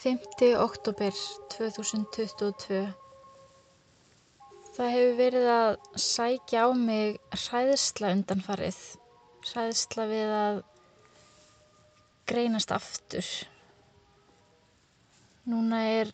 [0.00, 0.56] 5.
[0.56, 1.12] oktober
[1.52, 2.99] 2022
[4.70, 8.76] Það hefur verið að sækja á mig hræðsla undanfarið.
[9.50, 10.60] Hræðsla við að
[12.30, 13.30] greinast aftur.
[15.50, 16.12] Núna er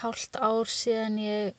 [0.00, 1.52] hálft ár síðan ég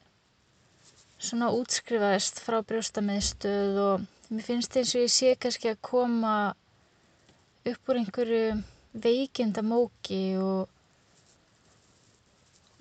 [1.22, 6.36] svona útskrifaðist frá brjóstameðstöð og mér finnst eins og ég sé kannski að koma
[7.70, 8.56] upp úr einhverju
[9.06, 10.66] veikindamóki og,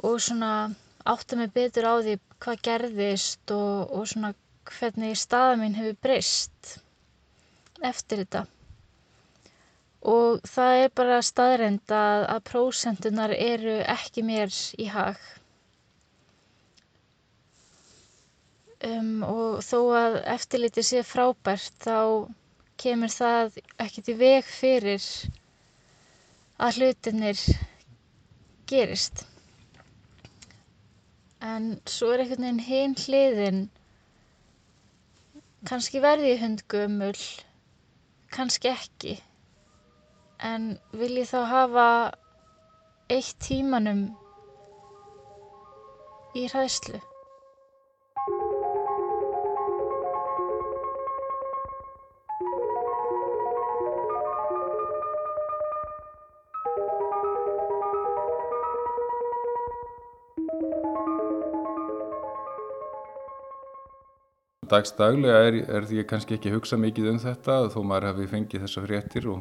[0.09, 0.53] og svona
[1.05, 4.31] átta mig betur á því hvað gerðist og, og svona
[4.71, 6.75] hvernig staða mín hefur breyst
[7.91, 8.43] eftir þetta.
[10.15, 15.19] Og það er bara staðrend að, að prósentunar eru ekki mér í hag.
[18.89, 21.99] Um, og þó að eftirliti sé frábært þá
[22.81, 25.05] kemur það ekkert í veg fyrir
[26.65, 27.43] að hlutinir
[28.73, 29.27] gerist.
[31.41, 33.61] En svo er einhvern veginn hinn hliðin,
[35.69, 37.17] kannski verði ég hundgumul,
[38.37, 39.15] kannski ekki.
[40.51, 41.87] En vil ég þá hafa
[43.09, 44.05] eitt tímanum
[46.37, 47.01] í hræðslu?
[64.71, 68.65] Dagsdaglega er, er því kannski ekki að hugsa mikið um þetta þó maður hafi fengið
[68.65, 69.41] þessa fréttir og,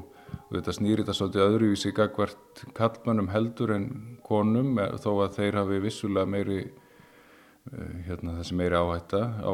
[0.49, 3.85] þetta snýri þetta svolítið öðruvísi gagvart kallmannum heldur en
[4.25, 9.53] konum eh, þó að þeir hafi vissulega meiri uh, hérna þessi meiri áhætta á,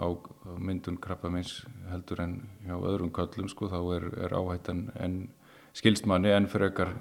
[0.00, 0.08] á
[0.56, 1.58] myndun krabbameins
[1.92, 5.20] heldur en hjá öðrum kallum sko þá er, er áhættan en
[5.76, 6.94] skilstmanni en frekar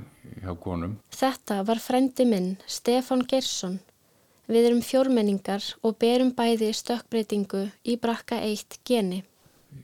[0.43, 0.99] hjá konum.
[1.15, 3.79] Þetta var frendi minn Stefan Gersson
[4.50, 9.20] Við erum fjórmenningar og berum bæði stökkbreytingu í brakka 1 geni.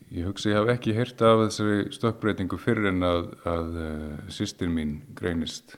[0.10, 4.74] Ég hugsa ég haf ekki heyrt af þessari stökkbreytingu fyrir en að, að eh, sýstin
[4.74, 5.78] mín greinist.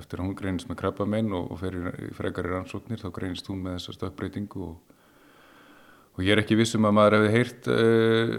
[0.00, 3.52] Eftir að hún greinist með krabba menn og, og fyrir frekar í rannsóknir þá greinist
[3.52, 5.00] hún með þessa stökkbreytingu og,
[6.18, 8.36] og ég er ekki vissum að maður hefði heyrt uh,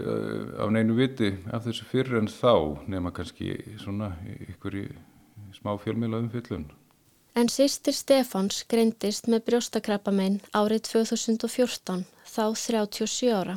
[0.60, 4.12] af neinu viti af þessu fyrir en þá nema kannski svona
[4.50, 4.88] ykkur í
[5.56, 6.68] smá fjölmjöla umfyllun.
[7.36, 13.56] En sýstir Stefáns greindist með brjóstakrabbamein árið 2014, þá 37 ára.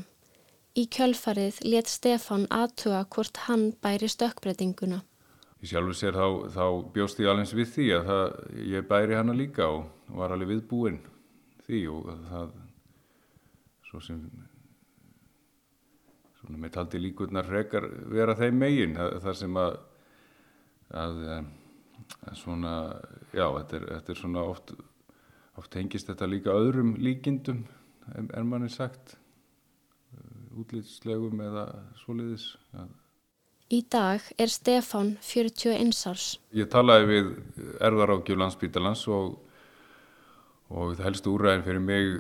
[0.76, 5.00] Í kjölfarið let Stefán aðtuga hvort hann bæri stökkbreytinguna.
[5.64, 8.36] Í sjálfu sér þá, þá bjóst ég alveg við því að það,
[8.74, 9.88] ég bæri hana líka og
[10.20, 11.00] var alveg viðbúinn
[11.64, 12.52] því og það
[13.88, 14.20] svo sem
[16.42, 19.80] svona með taldi líkurnar frekar vera þeim megin það, það sem að,
[21.06, 21.24] að
[22.38, 22.76] svona,
[23.34, 24.74] já, þetta er, þetta er svona oft,
[25.60, 27.66] oft hengist þetta líka öðrum líkindum,
[28.16, 29.18] er manni sagt,
[30.60, 31.68] útlýtslegum eða
[32.02, 32.52] svoleiðis.
[32.74, 32.88] Ja.
[33.70, 36.30] Í dag er Stefán 41 árs.
[36.58, 37.28] Ég talaði við
[37.86, 39.36] erðarákjöf landsbítalans og,
[40.74, 42.16] og það helst úræðin fyrir mig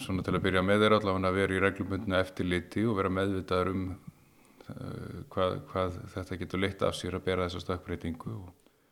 [0.00, 3.70] svona til að byrja með þeirra allavega að vera í reglumundinu eftirliti og vera meðvitaður
[3.74, 8.48] um uh, hvað, hvað þetta getur leitt af sér að bera þessa stökkbreytingu og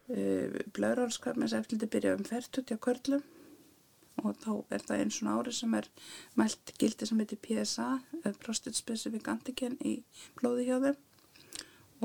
[0.09, 3.25] Eh, Blöðrálskarminseftildi byrja um færtut hjá körlum
[4.25, 5.89] og þá er það einn svona ári sem er
[6.41, 9.99] mælt gildi sem heitir PSA, eh, Prostate Specific Antigen í
[10.41, 11.05] blóði hjá þeim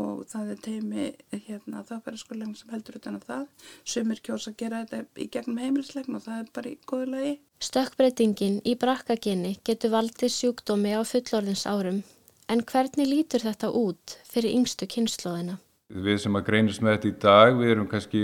[0.03, 1.07] og það er teimi
[1.47, 3.43] hérna þákvæðarskólegin sem heldur utan að það.
[3.85, 7.33] Sumir kjósa að gera þetta í gegnum heimilislegn og það er bara í góðu lagi.
[7.63, 12.01] Stökkbreytingin í brakkagenni getur valdið sjúkdómi á fullorðins árum
[12.49, 15.61] en hvernig lítur þetta út fyrir yngstu kynnslóðina?
[15.93, 18.21] Við sem að greinist með þetta í dag, við erum kannski,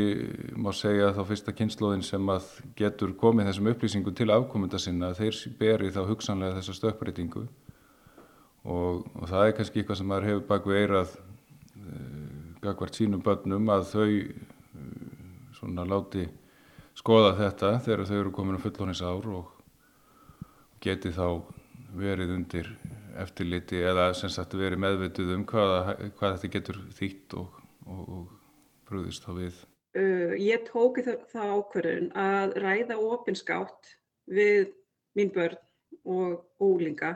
[0.58, 2.47] má segja þá fyrsta kynnslóðin sem að
[2.79, 7.43] getur komið þessum upplýsingum til afkomenda sinna, þeir beri þá hugsanlega þessa stökkbreytingu.
[8.65, 13.21] Og, og það er kannski eitthvað sem maður hefur bak við eirað uh, gagvart sínum
[13.23, 14.33] börnum að þau uh,
[15.60, 16.25] svona láti
[16.98, 19.54] skoða þetta þegar þau eru komin á fullónis ár og
[20.83, 21.46] geti þá
[22.00, 22.73] verið undir
[23.19, 27.58] eftirliti eða sem sagt verið meðvituð um hvað, hvað þetta getur þýtt og
[27.90, 29.60] og, og brúðist þá við?
[29.98, 33.94] Uh, ég tóki það, ákverðun að ræða ofinskátt
[34.29, 34.69] við
[35.17, 35.58] mín börn
[36.06, 37.15] og ólinga.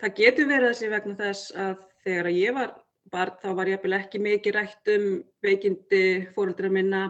[0.00, 2.74] Það getur verið þessi vegna þess að þegar ég var
[3.12, 5.08] barn þá var ég ekki mikið rætt um
[5.44, 6.04] veikindi
[6.36, 7.06] fóröldra minna,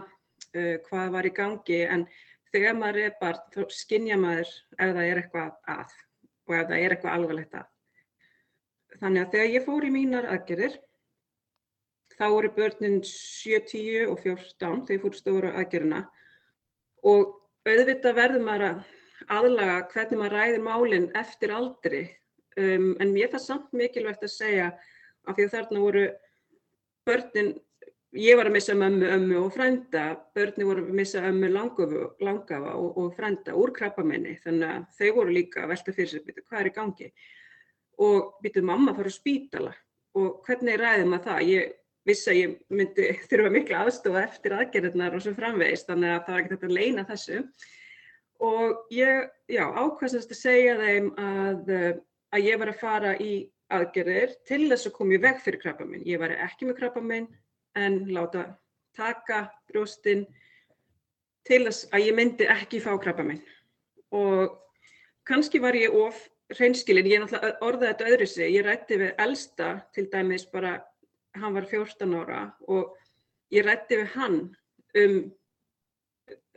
[0.55, 2.07] uh, hvað var í gangi en
[2.55, 4.47] þegar maður er barn þá skinnja maður
[4.79, 5.95] ef það er eitthvað að
[6.45, 7.71] og ef það er eitthvað alvarlegt að.
[8.95, 10.77] Þannig að þegar ég fór í mínar aðgerðir
[12.19, 16.05] þá eru börnin 7, 10 og 14 þegar fór stóra aðgerina
[17.05, 17.35] og
[17.65, 18.83] auðvitað verður maður að
[19.35, 22.03] aðlaga hvernig maður ræðir málinn eftir aldri.
[22.55, 24.71] Um, en mér fannst samt mikilvægt að segja
[25.25, 26.03] af því að þarna voru
[27.05, 27.53] börnin,
[28.15, 30.05] ég var að missa mömmu, ömmu og frænda,
[30.37, 35.35] börni voru að missa ömmu langafa, og, og frænda úr krabbamenni þannig að þau voru
[35.35, 37.09] líka að velta fyrir sig hvað er í gangi?
[38.05, 39.73] Og býtuð mamma fara á spítala.
[40.15, 41.49] Og hvernig ræði maður það?
[41.51, 41.73] Ég
[42.05, 46.35] vissi að ég myndi þurfa miklu aðstofa eftir aðgerðirnar og svo framvegist þannig að það
[46.35, 47.41] var ekkert að leina þessu
[48.45, 51.71] og ég, já, ákvæmst að segja þeim að,
[52.35, 53.31] að ég var að fara í
[53.73, 56.05] aðgerðir til þess að koma í veg fyrir krabba minn.
[56.05, 57.27] Ég var ekki með krabba minn
[57.79, 58.45] en láta
[58.95, 60.25] taka brjóstinn
[61.47, 63.41] til þess að ég myndi ekki fá krabba minn.
[64.15, 64.53] Og
[65.27, 66.19] kannski var ég of
[66.53, 70.77] hreinskilin, ég náttúrulega orðaði þetta öðru sig, ég rætti við elsta til dæmis bara,
[71.41, 72.95] hann var 14 ára og
[73.53, 74.37] ég rætti við hann
[75.01, 75.17] um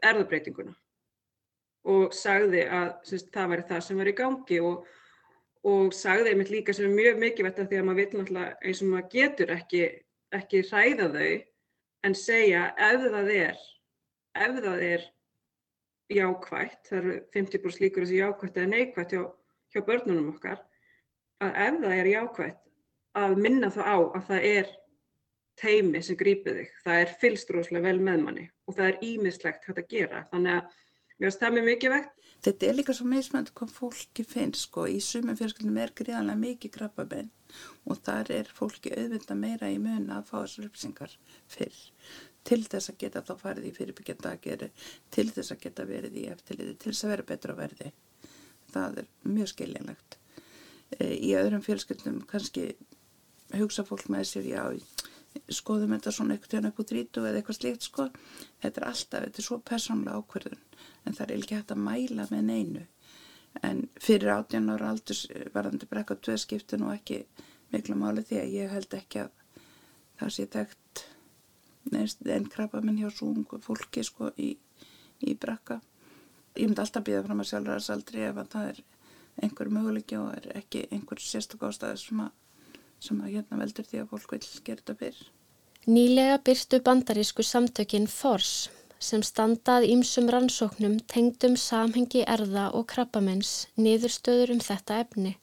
[0.05, 0.75] erðabreitinguna
[1.89, 4.87] og sagði að syns, það væri það sem var í gangi og,
[5.69, 8.83] og sagði einmitt líka sem er mjög mikilvægt að því að maður vil náttúrulega eins
[8.83, 9.83] og maður getur ekki,
[10.39, 11.31] ekki hræða þau
[12.09, 13.63] en segja ef það er,
[14.39, 15.07] ef það er
[16.19, 19.23] jákvægt, það eru 50% líkur þessi jákvægt eða neikvægt hjá,
[19.75, 20.63] hjá börnunum okkar,
[21.45, 22.68] að ef það er jákvægt
[23.17, 24.75] að minna þá á að það er
[25.59, 29.65] teimi sem grýpið þig, það er fylst rosalega vel með manni og það er ímislegt
[29.67, 30.77] hægt að gera, þannig að
[31.19, 32.27] Mér finnst það mjög mikið vekt.
[32.47, 34.85] Þetta er líka svo meðsmönd hvað fólki finnst sko.
[34.87, 37.33] Í sumum fjölskyldum er gríðanlega mikið krabbabenn
[37.91, 41.17] og þar er fólki auðvitað meira í mun að fá þessar upplýsingar
[41.51, 41.81] fyrr
[42.47, 44.69] til þess að geta þá farið í fyrirbyggjanda að gera,
[45.11, 47.91] til þess að geta verið í eftirliði, til þess að vera betra verði.
[48.71, 50.19] Það er mjög skiljanlegt.
[50.95, 52.71] E, í öðrum fjölskyldum kannski
[53.57, 54.63] hugsa fólk með sér, já,
[55.53, 58.09] skoðum þetta svona eitthvað upp út rítu eða eitthvað slíkt sko.
[58.63, 60.65] Þetta er alltaf, þetta er svo persónlega ákverðun
[61.05, 62.87] en það er ekki hægt að mæla með neinu.
[63.65, 67.23] En fyrir átjan ára aldurs varðandi brekka tvöskiptun og ekki
[67.73, 69.31] miklu máli því að ég held ekki að
[70.21, 71.05] það sé tekt
[71.93, 74.53] en krabba minn hjá svo ungu fólki sko í,
[75.25, 75.81] í brekka.
[76.59, 78.83] Ég myndi alltaf býða fram að sjálfur að saldri ef að það er
[79.47, 82.35] einhver möguleiki og er ekki einhver sérstak ástæði sem að
[83.01, 85.21] sem að hérna veldur því að fólk vil gera þetta fyrr.
[85.89, 88.69] Nýlega byrstu bandarísku samtökinn FORS
[88.99, 95.37] sem standað ímsum rannsóknum tengdum samhengi erða og krabbamenns niðurstöður um þetta efni.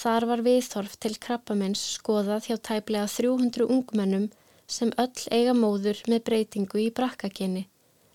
[0.00, 4.28] Þar var viðþorf til krabbamenns skoðað hjá tæplega 300 ungmennum
[4.70, 7.66] sem öll eiga móður með breytingu í brakkaginni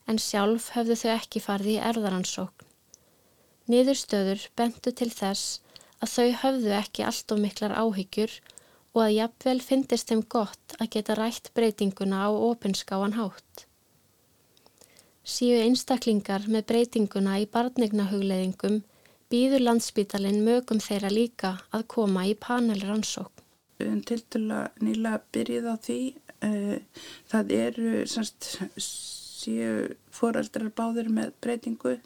[0.08, 2.68] en sjálf höfðu þau ekki farið í erðaransókn.
[3.72, 5.60] Niðurstöður bentu til þess
[6.04, 8.34] að þau höfðu ekki allt of miklar áhyggjur
[8.96, 13.66] og að jafnvel finnist þeim gott að geta rætt breytinguna á opinskáan hátt.
[15.26, 18.84] Síu einstaklingar með breytinguna í barnignahugleðingum
[19.34, 23.42] býður landsbítalinn mögum þeirra líka að koma í panelrannsókn.
[24.08, 26.00] Til til að nýla byrjið á því,
[26.48, 26.76] uh,
[27.32, 28.48] það eru semst
[29.46, 29.76] séu
[30.14, 31.98] foreldrar báðir með breytingu,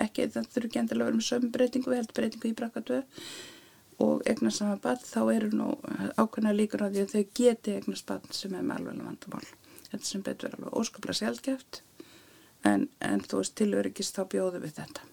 [0.00, 3.28] ekki það þurfu ekki endilega að vera með sömu breytingu, við heldum breytingu í brakkatöð
[4.06, 5.68] og eignast sama barn, þá eru nú
[6.20, 9.46] ákveðna líkur á því að þau geti eignast barn sem er með alveg vandamál.
[9.86, 11.82] Þetta sem betur alveg óskaplega sjálfgeft,
[12.68, 15.06] en, en þú veist tilverikist þá bjóðu við þetta.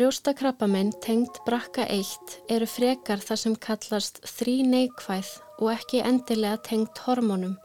[0.00, 7.02] Brjóstakrappamenn tengd brakka 1 eru frekar þar sem kallast þrý neikvæð og ekki endilega tengd
[7.04, 7.58] hormónum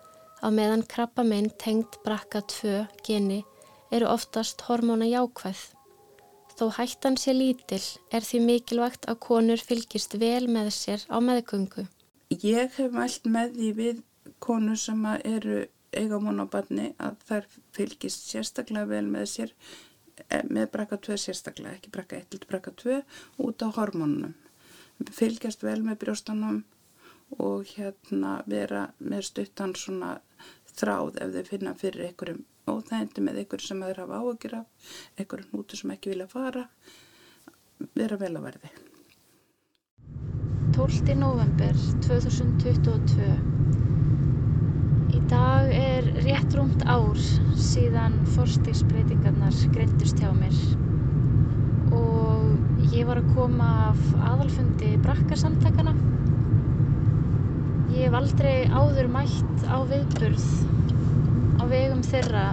[0.44, 2.74] á meðan krappamenn tengd brakka 2
[3.08, 3.38] geni
[3.88, 5.62] eru oftast hormóna jákvæð.
[6.60, 11.88] Þó hættan sé lítill er því mikilvægt að konur fylgist vel með sér á meðgöngu.
[12.36, 14.06] Ég hef mælt með því við
[14.44, 15.64] konur sem eru
[15.96, 19.60] eiga mónabarni að þær fylgist sérstaklega vel með sér
[20.50, 23.02] með brakka 2 sérstaklega, ekki brakka 1 til brakka 2
[23.46, 24.34] út á hormónunum.
[25.12, 26.64] Fylgjast vel með brjóstanum
[27.42, 30.16] og hérna vera með stuttan svona
[30.76, 35.60] þráð ef þau finna fyrir einhverjum óþægindi með einhverjum sem þeir hafa áökjur af, einhverjum
[35.60, 36.68] hútu sem ekki vilja fara,
[37.96, 38.74] vera vel að verði.
[40.76, 41.16] 12.
[41.16, 43.56] november 2022
[43.86, 43.95] Í
[45.30, 47.18] dag er rétt rúmt ár
[47.58, 50.58] síðan fórstíksbreytingarnar greintust hjá mér
[51.98, 55.96] og ég var að koma af aðalfundi brakkarsamtakana.
[57.96, 60.46] Ég hef aldrei áður mætt á viðburð
[61.58, 62.46] á vegum þeirra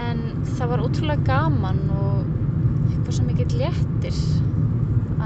[0.00, 0.22] en
[0.54, 2.22] það var ótrúlega gaman og
[2.94, 4.22] eitthvað svo mikið léttir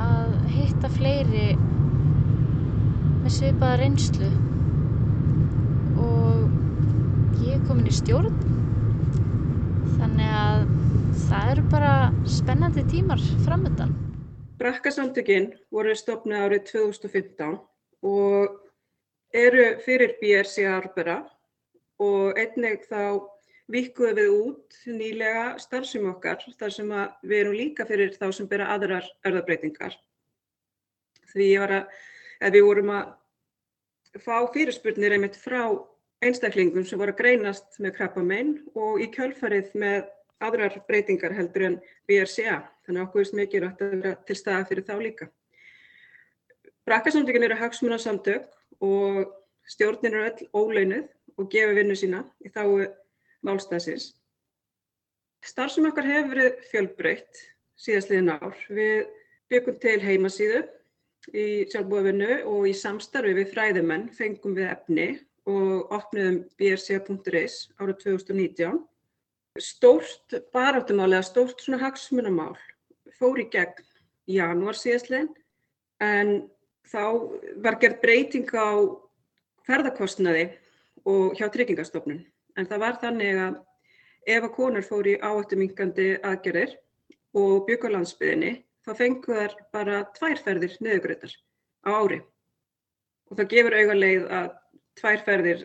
[0.00, 1.46] að hitta fleiri
[3.22, 4.32] með svipaða reynslu
[6.04, 8.34] og ég er komin í stjórn
[9.98, 10.66] þannig að
[11.26, 11.92] það eru bara
[12.28, 13.94] spennandi tímar framöndan.
[14.60, 17.56] Brakkasamtökin voru stopnið árið 2015
[18.06, 18.60] og
[19.34, 21.22] eru fyrir BRC Arbera
[22.02, 23.24] og einnig þá
[23.72, 26.90] vikkuðum við út nýlega starfsum okkar þar sem
[27.24, 29.96] við erum líka fyrir þá sem bera aðrar erðabreitingar.
[31.32, 31.78] Því að,
[32.44, 35.64] að við vorum að fá fyrirspurnir einmitt frá
[36.24, 40.10] einstaklingum sem voru að greinast með krabbamein og í kjölfarið með
[40.44, 42.58] aðrar breytingar heldur en BRCA.
[42.84, 45.30] Þannig að okkur veist mikið rætt að vera til staða fyrir þá líka.
[46.84, 48.48] Brakkasamtökin eru hagsmunarsamtök
[48.84, 49.20] og
[49.72, 51.08] stjórnir eru öll ólaunuð
[51.40, 52.84] og gefa vinnu sína í þáu
[53.44, 54.12] málstæðsins.
[55.44, 57.42] Starfsum okkar hefur verið fjölbreytt
[57.80, 58.56] síðastliðin ár.
[58.68, 59.06] Við
[59.52, 60.62] byggum til heimasíðu
[61.32, 65.08] í sjálfbúðavinnu og í samstarfi við fræðumenn fengum við efni
[65.50, 68.80] og opniðum brc.is árið 2019.
[69.60, 72.56] Stórt baráttumál eða stórt svona hagsmunamál
[73.18, 73.84] fór í gegn
[74.26, 75.30] í janúar síðastliðin
[76.02, 76.32] en
[76.90, 77.04] þá
[77.62, 78.82] var gerð breyting á
[79.68, 80.48] ferðarkostnaði
[81.08, 82.24] og hjá tryggingastofnun.
[82.56, 83.60] En það var þannig að
[84.26, 86.76] ef að konur fór í áhættumingandi aðgerðir
[87.36, 88.52] og byggur landsbyðinni,
[88.84, 91.34] þá fengu þær bara tvær ferðir niðurgröðar
[91.84, 92.20] á ári.
[93.30, 94.52] Og það gefur auga leið að
[95.00, 95.64] tvær ferðir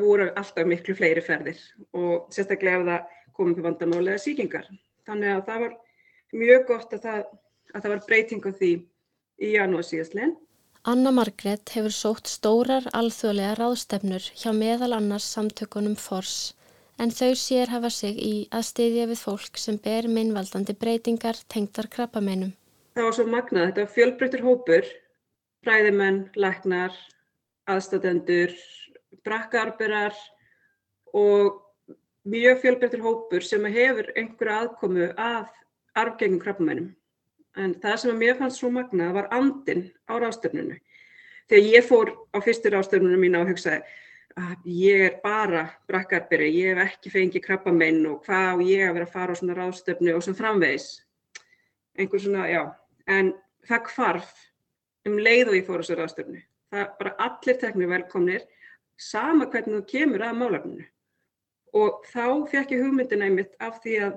[0.00, 1.60] voru alltaf miklu fleiri ferðir
[1.92, 4.70] og sérstaklega ef það komið til vandamálega síkingar.
[5.08, 5.76] Þannig að það var
[6.42, 7.20] mjög gott að það,
[7.72, 8.72] að það var breyting á því
[9.42, 10.34] í janúar síðastleginn.
[10.82, 16.56] Anna Margret hefur sótt stórar alþjóðlega ráðstefnur hjá meðal annars samtökunum FORS
[17.02, 21.88] en þau sér hafa sig í að styðja við fólk sem ber minnvaldandi breytingar tengdar
[21.92, 22.52] krabbameinum.
[22.94, 24.90] Það var svo magnað, þetta var fjölbreyttur hópur,
[25.64, 26.98] fræðimenn, læknar,
[27.70, 28.54] aðstatendur,
[29.26, 30.16] brakkarberar
[31.12, 31.60] og
[32.24, 35.50] mjög fjölbreyttur hópur sem hefur einhverja aðkomu að
[35.98, 36.92] arfgengum krabbameinum
[37.60, 40.78] en það sem að mér fannst svo magnað var andin á ráðstöfnunu.
[41.50, 43.82] Þegar ég fór á fyrstu ráðstöfnunu mína og hugsaði
[44.40, 48.94] að ég er bara brakkarbyrri, ég hef ekki fengið krabbamenn og hvað á ég að
[48.96, 50.86] vera að fara á svona ráðstöfnu og sem framvegis.
[51.98, 52.62] Einhver svona, já,
[53.04, 53.34] en
[53.68, 54.32] það kvarf
[55.04, 56.40] um leið og ég fór á þessu ráðstöfnu.
[56.72, 58.44] Það bara allir teknir velkomnir,
[58.96, 60.86] sama hvernig þú kemur að málafninu.
[61.76, 64.14] Og þá fekk ég hugmyndina einmitt af því að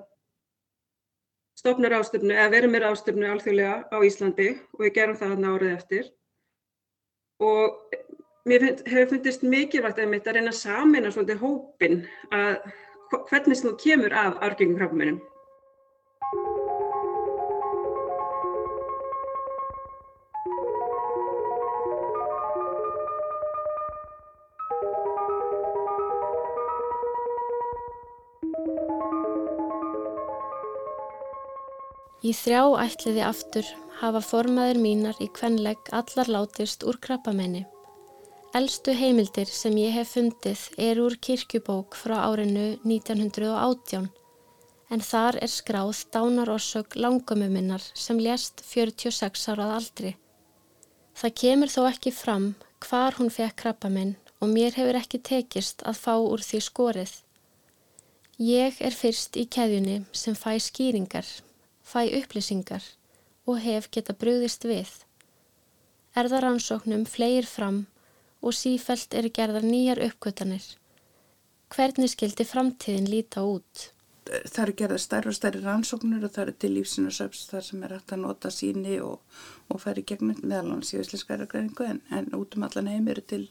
[1.60, 5.76] stopna ráðstöfnu eða verið með ráðstöfnu alþjóðlega á Íslandi og við gerum það hann árið
[5.76, 6.10] eftir.
[7.44, 7.96] Og
[8.48, 12.02] mér hefur fundist mikilvægt að mitt að reyna að samina svolítið hópin
[12.36, 12.68] að
[13.32, 15.24] hvernig þú kemur af argengum krabbamunum.
[32.26, 33.68] Í þrjá ætliði aftur
[34.00, 37.62] hafa formaður mínar í kvenlegg allar látist úr krabbamenni.
[38.58, 44.10] Elstu heimildir sem ég hef fundið er úr kirkjubók frá árinu 1918
[44.96, 50.18] en þar er skráð dánarorsök langömmu minnar sem lést 46 árað aldri.
[51.20, 52.52] Það kemur þó ekki fram
[52.88, 57.18] hvar hún fekk krabbamenn og mér hefur ekki tekist að fá úr því skorið.
[58.42, 61.30] Ég er fyrst í keðjunni sem fæ skýringar
[61.86, 62.84] fæ upplýsingar
[63.46, 64.92] og hef geta brugðist við.
[66.18, 67.86] Erðaransóknum flegir fram
[68.42, 70.66] og sífælt eru gerðar nýjar uppgötanir.
[71.74, 73.90] Hvernig skildi framtíðin líta út?
[74.26, 77.92] Það eru gerðar stærri og stærri rannsóknir og það eru til lífsinursöps þar sem er
[77.94, 79.20] hægt að nota síni og,
[79.70, 83.22] og færi gegnum meðal hans í Íslenskæra greiningu en, en út um allan heim eru
[83.22, 83.44] til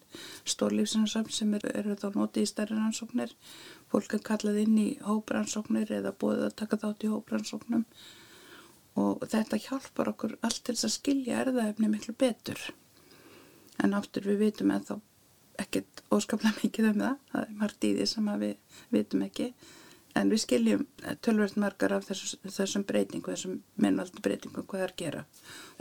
[0.43, 3.37] stór lífsinursöps sem eru, eru þá notið í stærri rannsóknir.
[3.93, 7.87] Fólk er kallað inn í hóprannsóknir eða búið að taka þátt í hóprannsóknum
[9.01, 12.61] og þetta hjálpar okkur allt til þess að skilja erðaefni miklu betur.
[13.83, 14.95] En áttur við vitum en þá
[15.63, 17.17] ekkert óskaplega mikið um það.
[17.33, 19.49] Það er margt í því sem við vitum ekki.
[20.15, 20.85] En við skiljum
[21.27, 25.23] tölvöld margar af þessu, þessum breytingu þessum minnvaldi breytingu hvað það er að gera.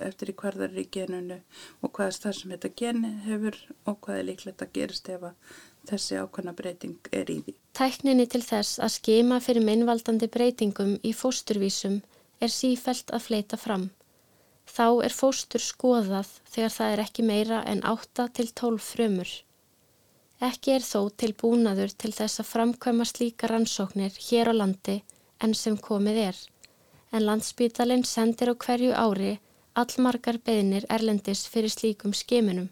[0.07, 1.37] Eftir í hverðar er í genunu
[1.85, 5.27] og hvað er það sem þetta geni hefur og hvað er líklegt að gerist ef
[5.29, 5.59] að
[5.91, 7.55] þessi ákvæmna breyting er í því.
[7.77, 12.01] Tækninni til þess að skema fyrir minnvaldandi breytingum í fósturvísum
[12.45, 13.89] er sífælt að fleita fram.
[14.69, 19.31] Þá er fóstur skoðað þegar það er ekki meira en 8 til 12 frumur.
[20.43, 24.97] Ekki er þó til búnaður til þess að framkvæma slíka rannsóknir hér á landi
[25.43, 26.37] enn sem komið er,
[27.11, 29.33] en landsbítalinn sendir á hverju ári
[29.73, 32.69] allmargar beðinir erlendis fyrir slíkum skiminum.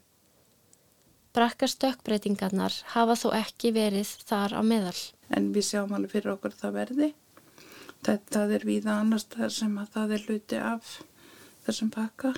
[1.31, 4.97] Brakka stökkbreytingarnar hafa þó ekki verið þar á meðal.
[5.31, 7.09] En við sjáum alveg fyrir okkur það verði.
[8.01, 10.93] Það, það er víða annars þar sem að það er hluti af
[11.65, 12.31] þessum pakka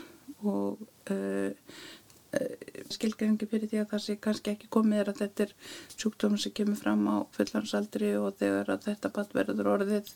[0.43, 0.81] og
[1.13, 1.77] uh,
[2.35, 5.53] uh, skilgrengi fyrir því að það sé kannski ekki komið er að þetta er
[5.95, 10.11] sjúkdómur sem kemur fram á fullansaldri og þegar að þetta bara verður orðið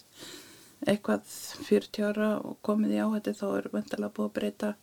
[0.85, 1.23] eitthvað
[1.67, 4.73] 40 ára og komið í áhætti þá er vendalega búið að breyta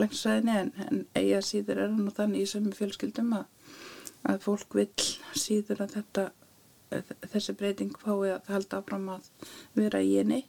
[0.00, 3.44] lengsæðinni en, en eiga síður er nú þannig í sömu fjölskyldum að,
[4.32, 4.88] að fólk vil
[5.38, 6.26] síður að þetta,
[6.90, 9.30] þessi breyting fái að halda áfram að
[9.78, 10.44] vera í henni.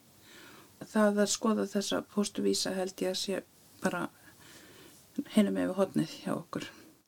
[0.85, 3.41] Það að skoða þessa fóstuvísa held ég að sé
[3.81, 4.07] bara
[5.25, 6.67] með við hodnið hjá okkur.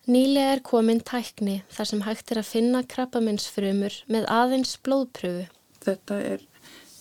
[0.10, 5.46] Nýlega er komin tækni þar sem hægt er að finna krabbaminsfrumur með aðeins blóðpröfu.
[5.86, 6.46] Þetta er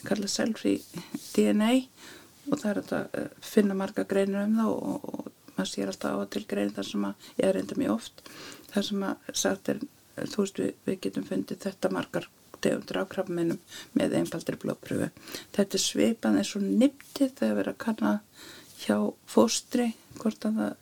[0.04, 1.72] kallað selfie DNA
[2.50, 6.24] og það er að finna marga greinir um það og, og maður sér alltaf á
[6.32, 8.22] til grein þar sem að, ég er reynda mjög oft,
[8.72, 9.80] þar sem að sagt er,
[10.26, 12.28] þú veist við, við getum fundið þetta margar
[12.62, 13.60] tegundur á krabbaminnum
[13.98, 15.10] með einfaldri blóðpröfu.
[15.54, 18.14] Þetta er svipað eins og niptið þegar verið að kanna
[18.82, 18.96] hjá
[19.30, 20.74] fóstri hvort að það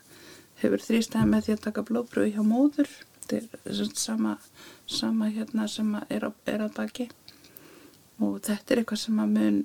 [0.62, 2.92] hefur þrýstæði með því að taka blóðbröðu hjá móður.
[3.26, 4.36] Þetta er sama,
[4.86, 7.08] sama hérna sem er, er að baki.
[8.22, 9.60] Og þetta er eitthvað sem að mun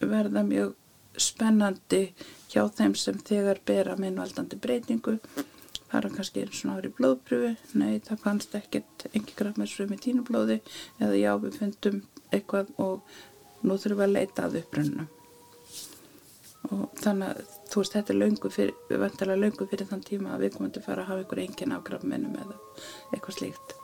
[0.00, 0.76] verða mjög
[1.20, 2.02] spennandi
[2.50, 5.18] hjá þeim sem þegar bera minnvaldandi breytingu
[5.90, 10.60] fara kannski eins og nári blóðpröfu nei það fannst ekkert engi grafmæsfrömi í tínublóði
[10.98, 13.16] eða já við fundum eitthvað og
[13.62, 15.10] nú þurfum við að leita að upprönnum
[16.70, 20.46] og þannig að þú veist þetta er löngu fyrir, vantilega löngu fyrir þann tíma að
[20.46, 22.58] við komum til að fara að hafa einhver engin ágrafmennum eða
[23.14, 23.79] eitthvað slíkt.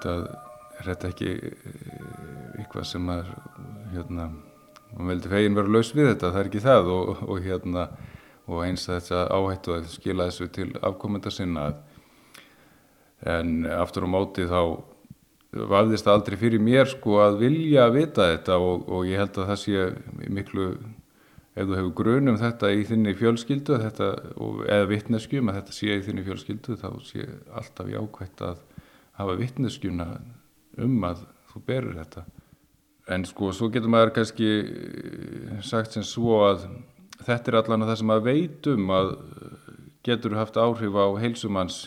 [0.00, 0.14] Þetta
[0.80, 1.32] er þetta ekki
[2.56, 3.26] eitthvað sem er
[3.92, 4.30] hérna
[4.96, 7.82] og veldi fegin vera laus við þetta, það er ekki það og, og hérna
[8.50, 11.66] og eins að þetta áhættu að skila þessu til afkomenda sinna.
[13.20, 14.80] En aftur á móti þá
[15.70, 19.52] vafðist það aldrei fyrir mér sko að vilja vita þetta og, og ég held að
[19.52, 19.86] það sé
[20.30, 24.10] miklu ef þú hefur grunum þetta í þinni fjölskyldu þetta,
[24.70, 27.26] eða vittneskjum að þetta sé í þinni fjölskyldu þá sé
[27.58, 28.62] alltaf jákvægt að
[29.20, 30.10] hafa vittneskjuna
[30.80, 32.24] um að þú berur þetta
[33.10, 36.66] En sko, svo getur maður kannski eh, sagt sem svo að
[37.26, 39.72] þetta er allan að það sem maður veitum að eh,
[40.06, 41.80] getur haft áhrif á heilsumanns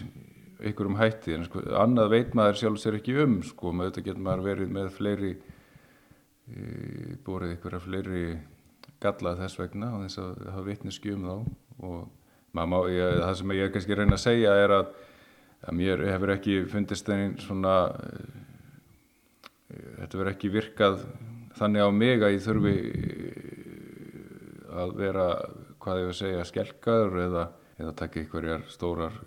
[0.63, 1.37] ykkur um hætti.
[1.37, 4.73] En sko, annað veit maður sjálf sér ekki um, sko, með þetta getur maður verið
[4.75, 5.33] með fleiri,
[7.23, 8.23] borðið ykkur af fleiri
[9.03, 11.35] galla þess vegna og þess að hafa vitneski um þá.
[11.87, 11.99] Og
[12.55, 14.91] má, ég, það sem ég kannski reyna að segja er að,
[15.63, 17.75] að mér hefur ekki fundist einn svona
[19.73, 21.03] þetta verður ekki virkað
[21.57, 22.75] þannig á mig að ég þurfi
[24.73, 25.27] að vera,
[25.81, 27.43] hvað ég vil segja, skelkaður eða,
[27.77, 29.19] eða taka einhverjar stórar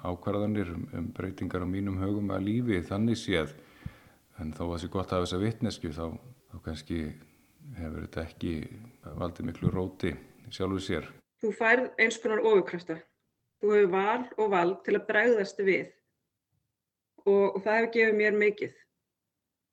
[0.00, 3.54] ákvarðanir um, um breytingar á mínum högum að lífi þannig séð
[4.40, 6.04] en þó að það sé gott að hafa þessa vittnesku þá,
[6.52, 7.00] þá kannski
[7.76, 8.54] hefur þetta ekki
[9.20, 10.14] valdið miklu róti
[10.50, 11.08] sjálfuð sér.
[11.40, 12.98] Þú færð eins konar ofurkrafta.
[13.60, 15.88] Þú hefur val og val til að bregðast við.
[17.26, 18.76] Og, og það hefur gefið mér mikið.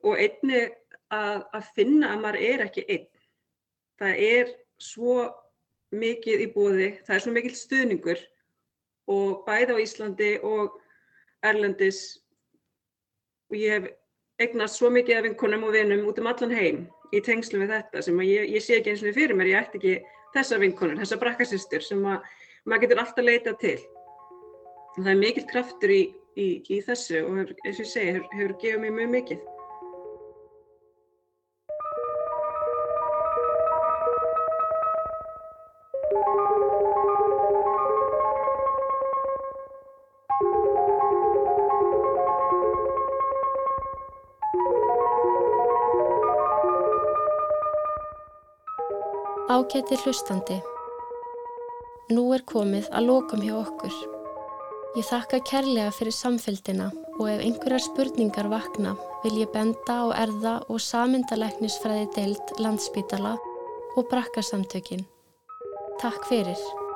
[0.07, 0.63] Og einni
[1.13, 3.07] að, að finna að maður er ekki einn.
[3.97, 4.51] Það er
[4.83, 5.19] svo
[5.95, 8.25] mikið í bóði, það er svo mikil stuðningur.
[9.07, 10.75] Og bæði á Íslandi og
[11.47, 12.01] Erlendis.
[13.47, 13.89] Og ég hef
[14.43, 16.83] eignast svo mikið af vinkonum og vinum út um allan heim
[17.15, 19.79] í tengslu við þetta sem ég, ég sé ekki eins og fyrir mér, ég ætti
[19.79, 19.93] ekki
[20.35, 22.25] þessa vinkonur, þessa brakkasistur sem að,
[22.68, 23.78] maður getur alltaf leitað til.
[24.97, 26.01] Það er mikil kraftur í,
[26.36, 29.45] í, í þessu og eins og ég segi, hefur, hefur gefið mér mjög mikið.
[49.47, 50.57] Ágæti hlustandi.
[52.08, 53.95] Nú er komið að lokum hjá okkur.
[54.95, 56.88] Ég þakka kærlega fyrir samfélgina
[57.18, 58.95] og ef einhverjar spurningar vakna
[59.26, 63.36] vil ég benda á erða og samyndalæknisfræði deild landsbítala
[63.99, 65.03] og brakkarsamtökin.
[65.99, 66.86] Takk fyrir.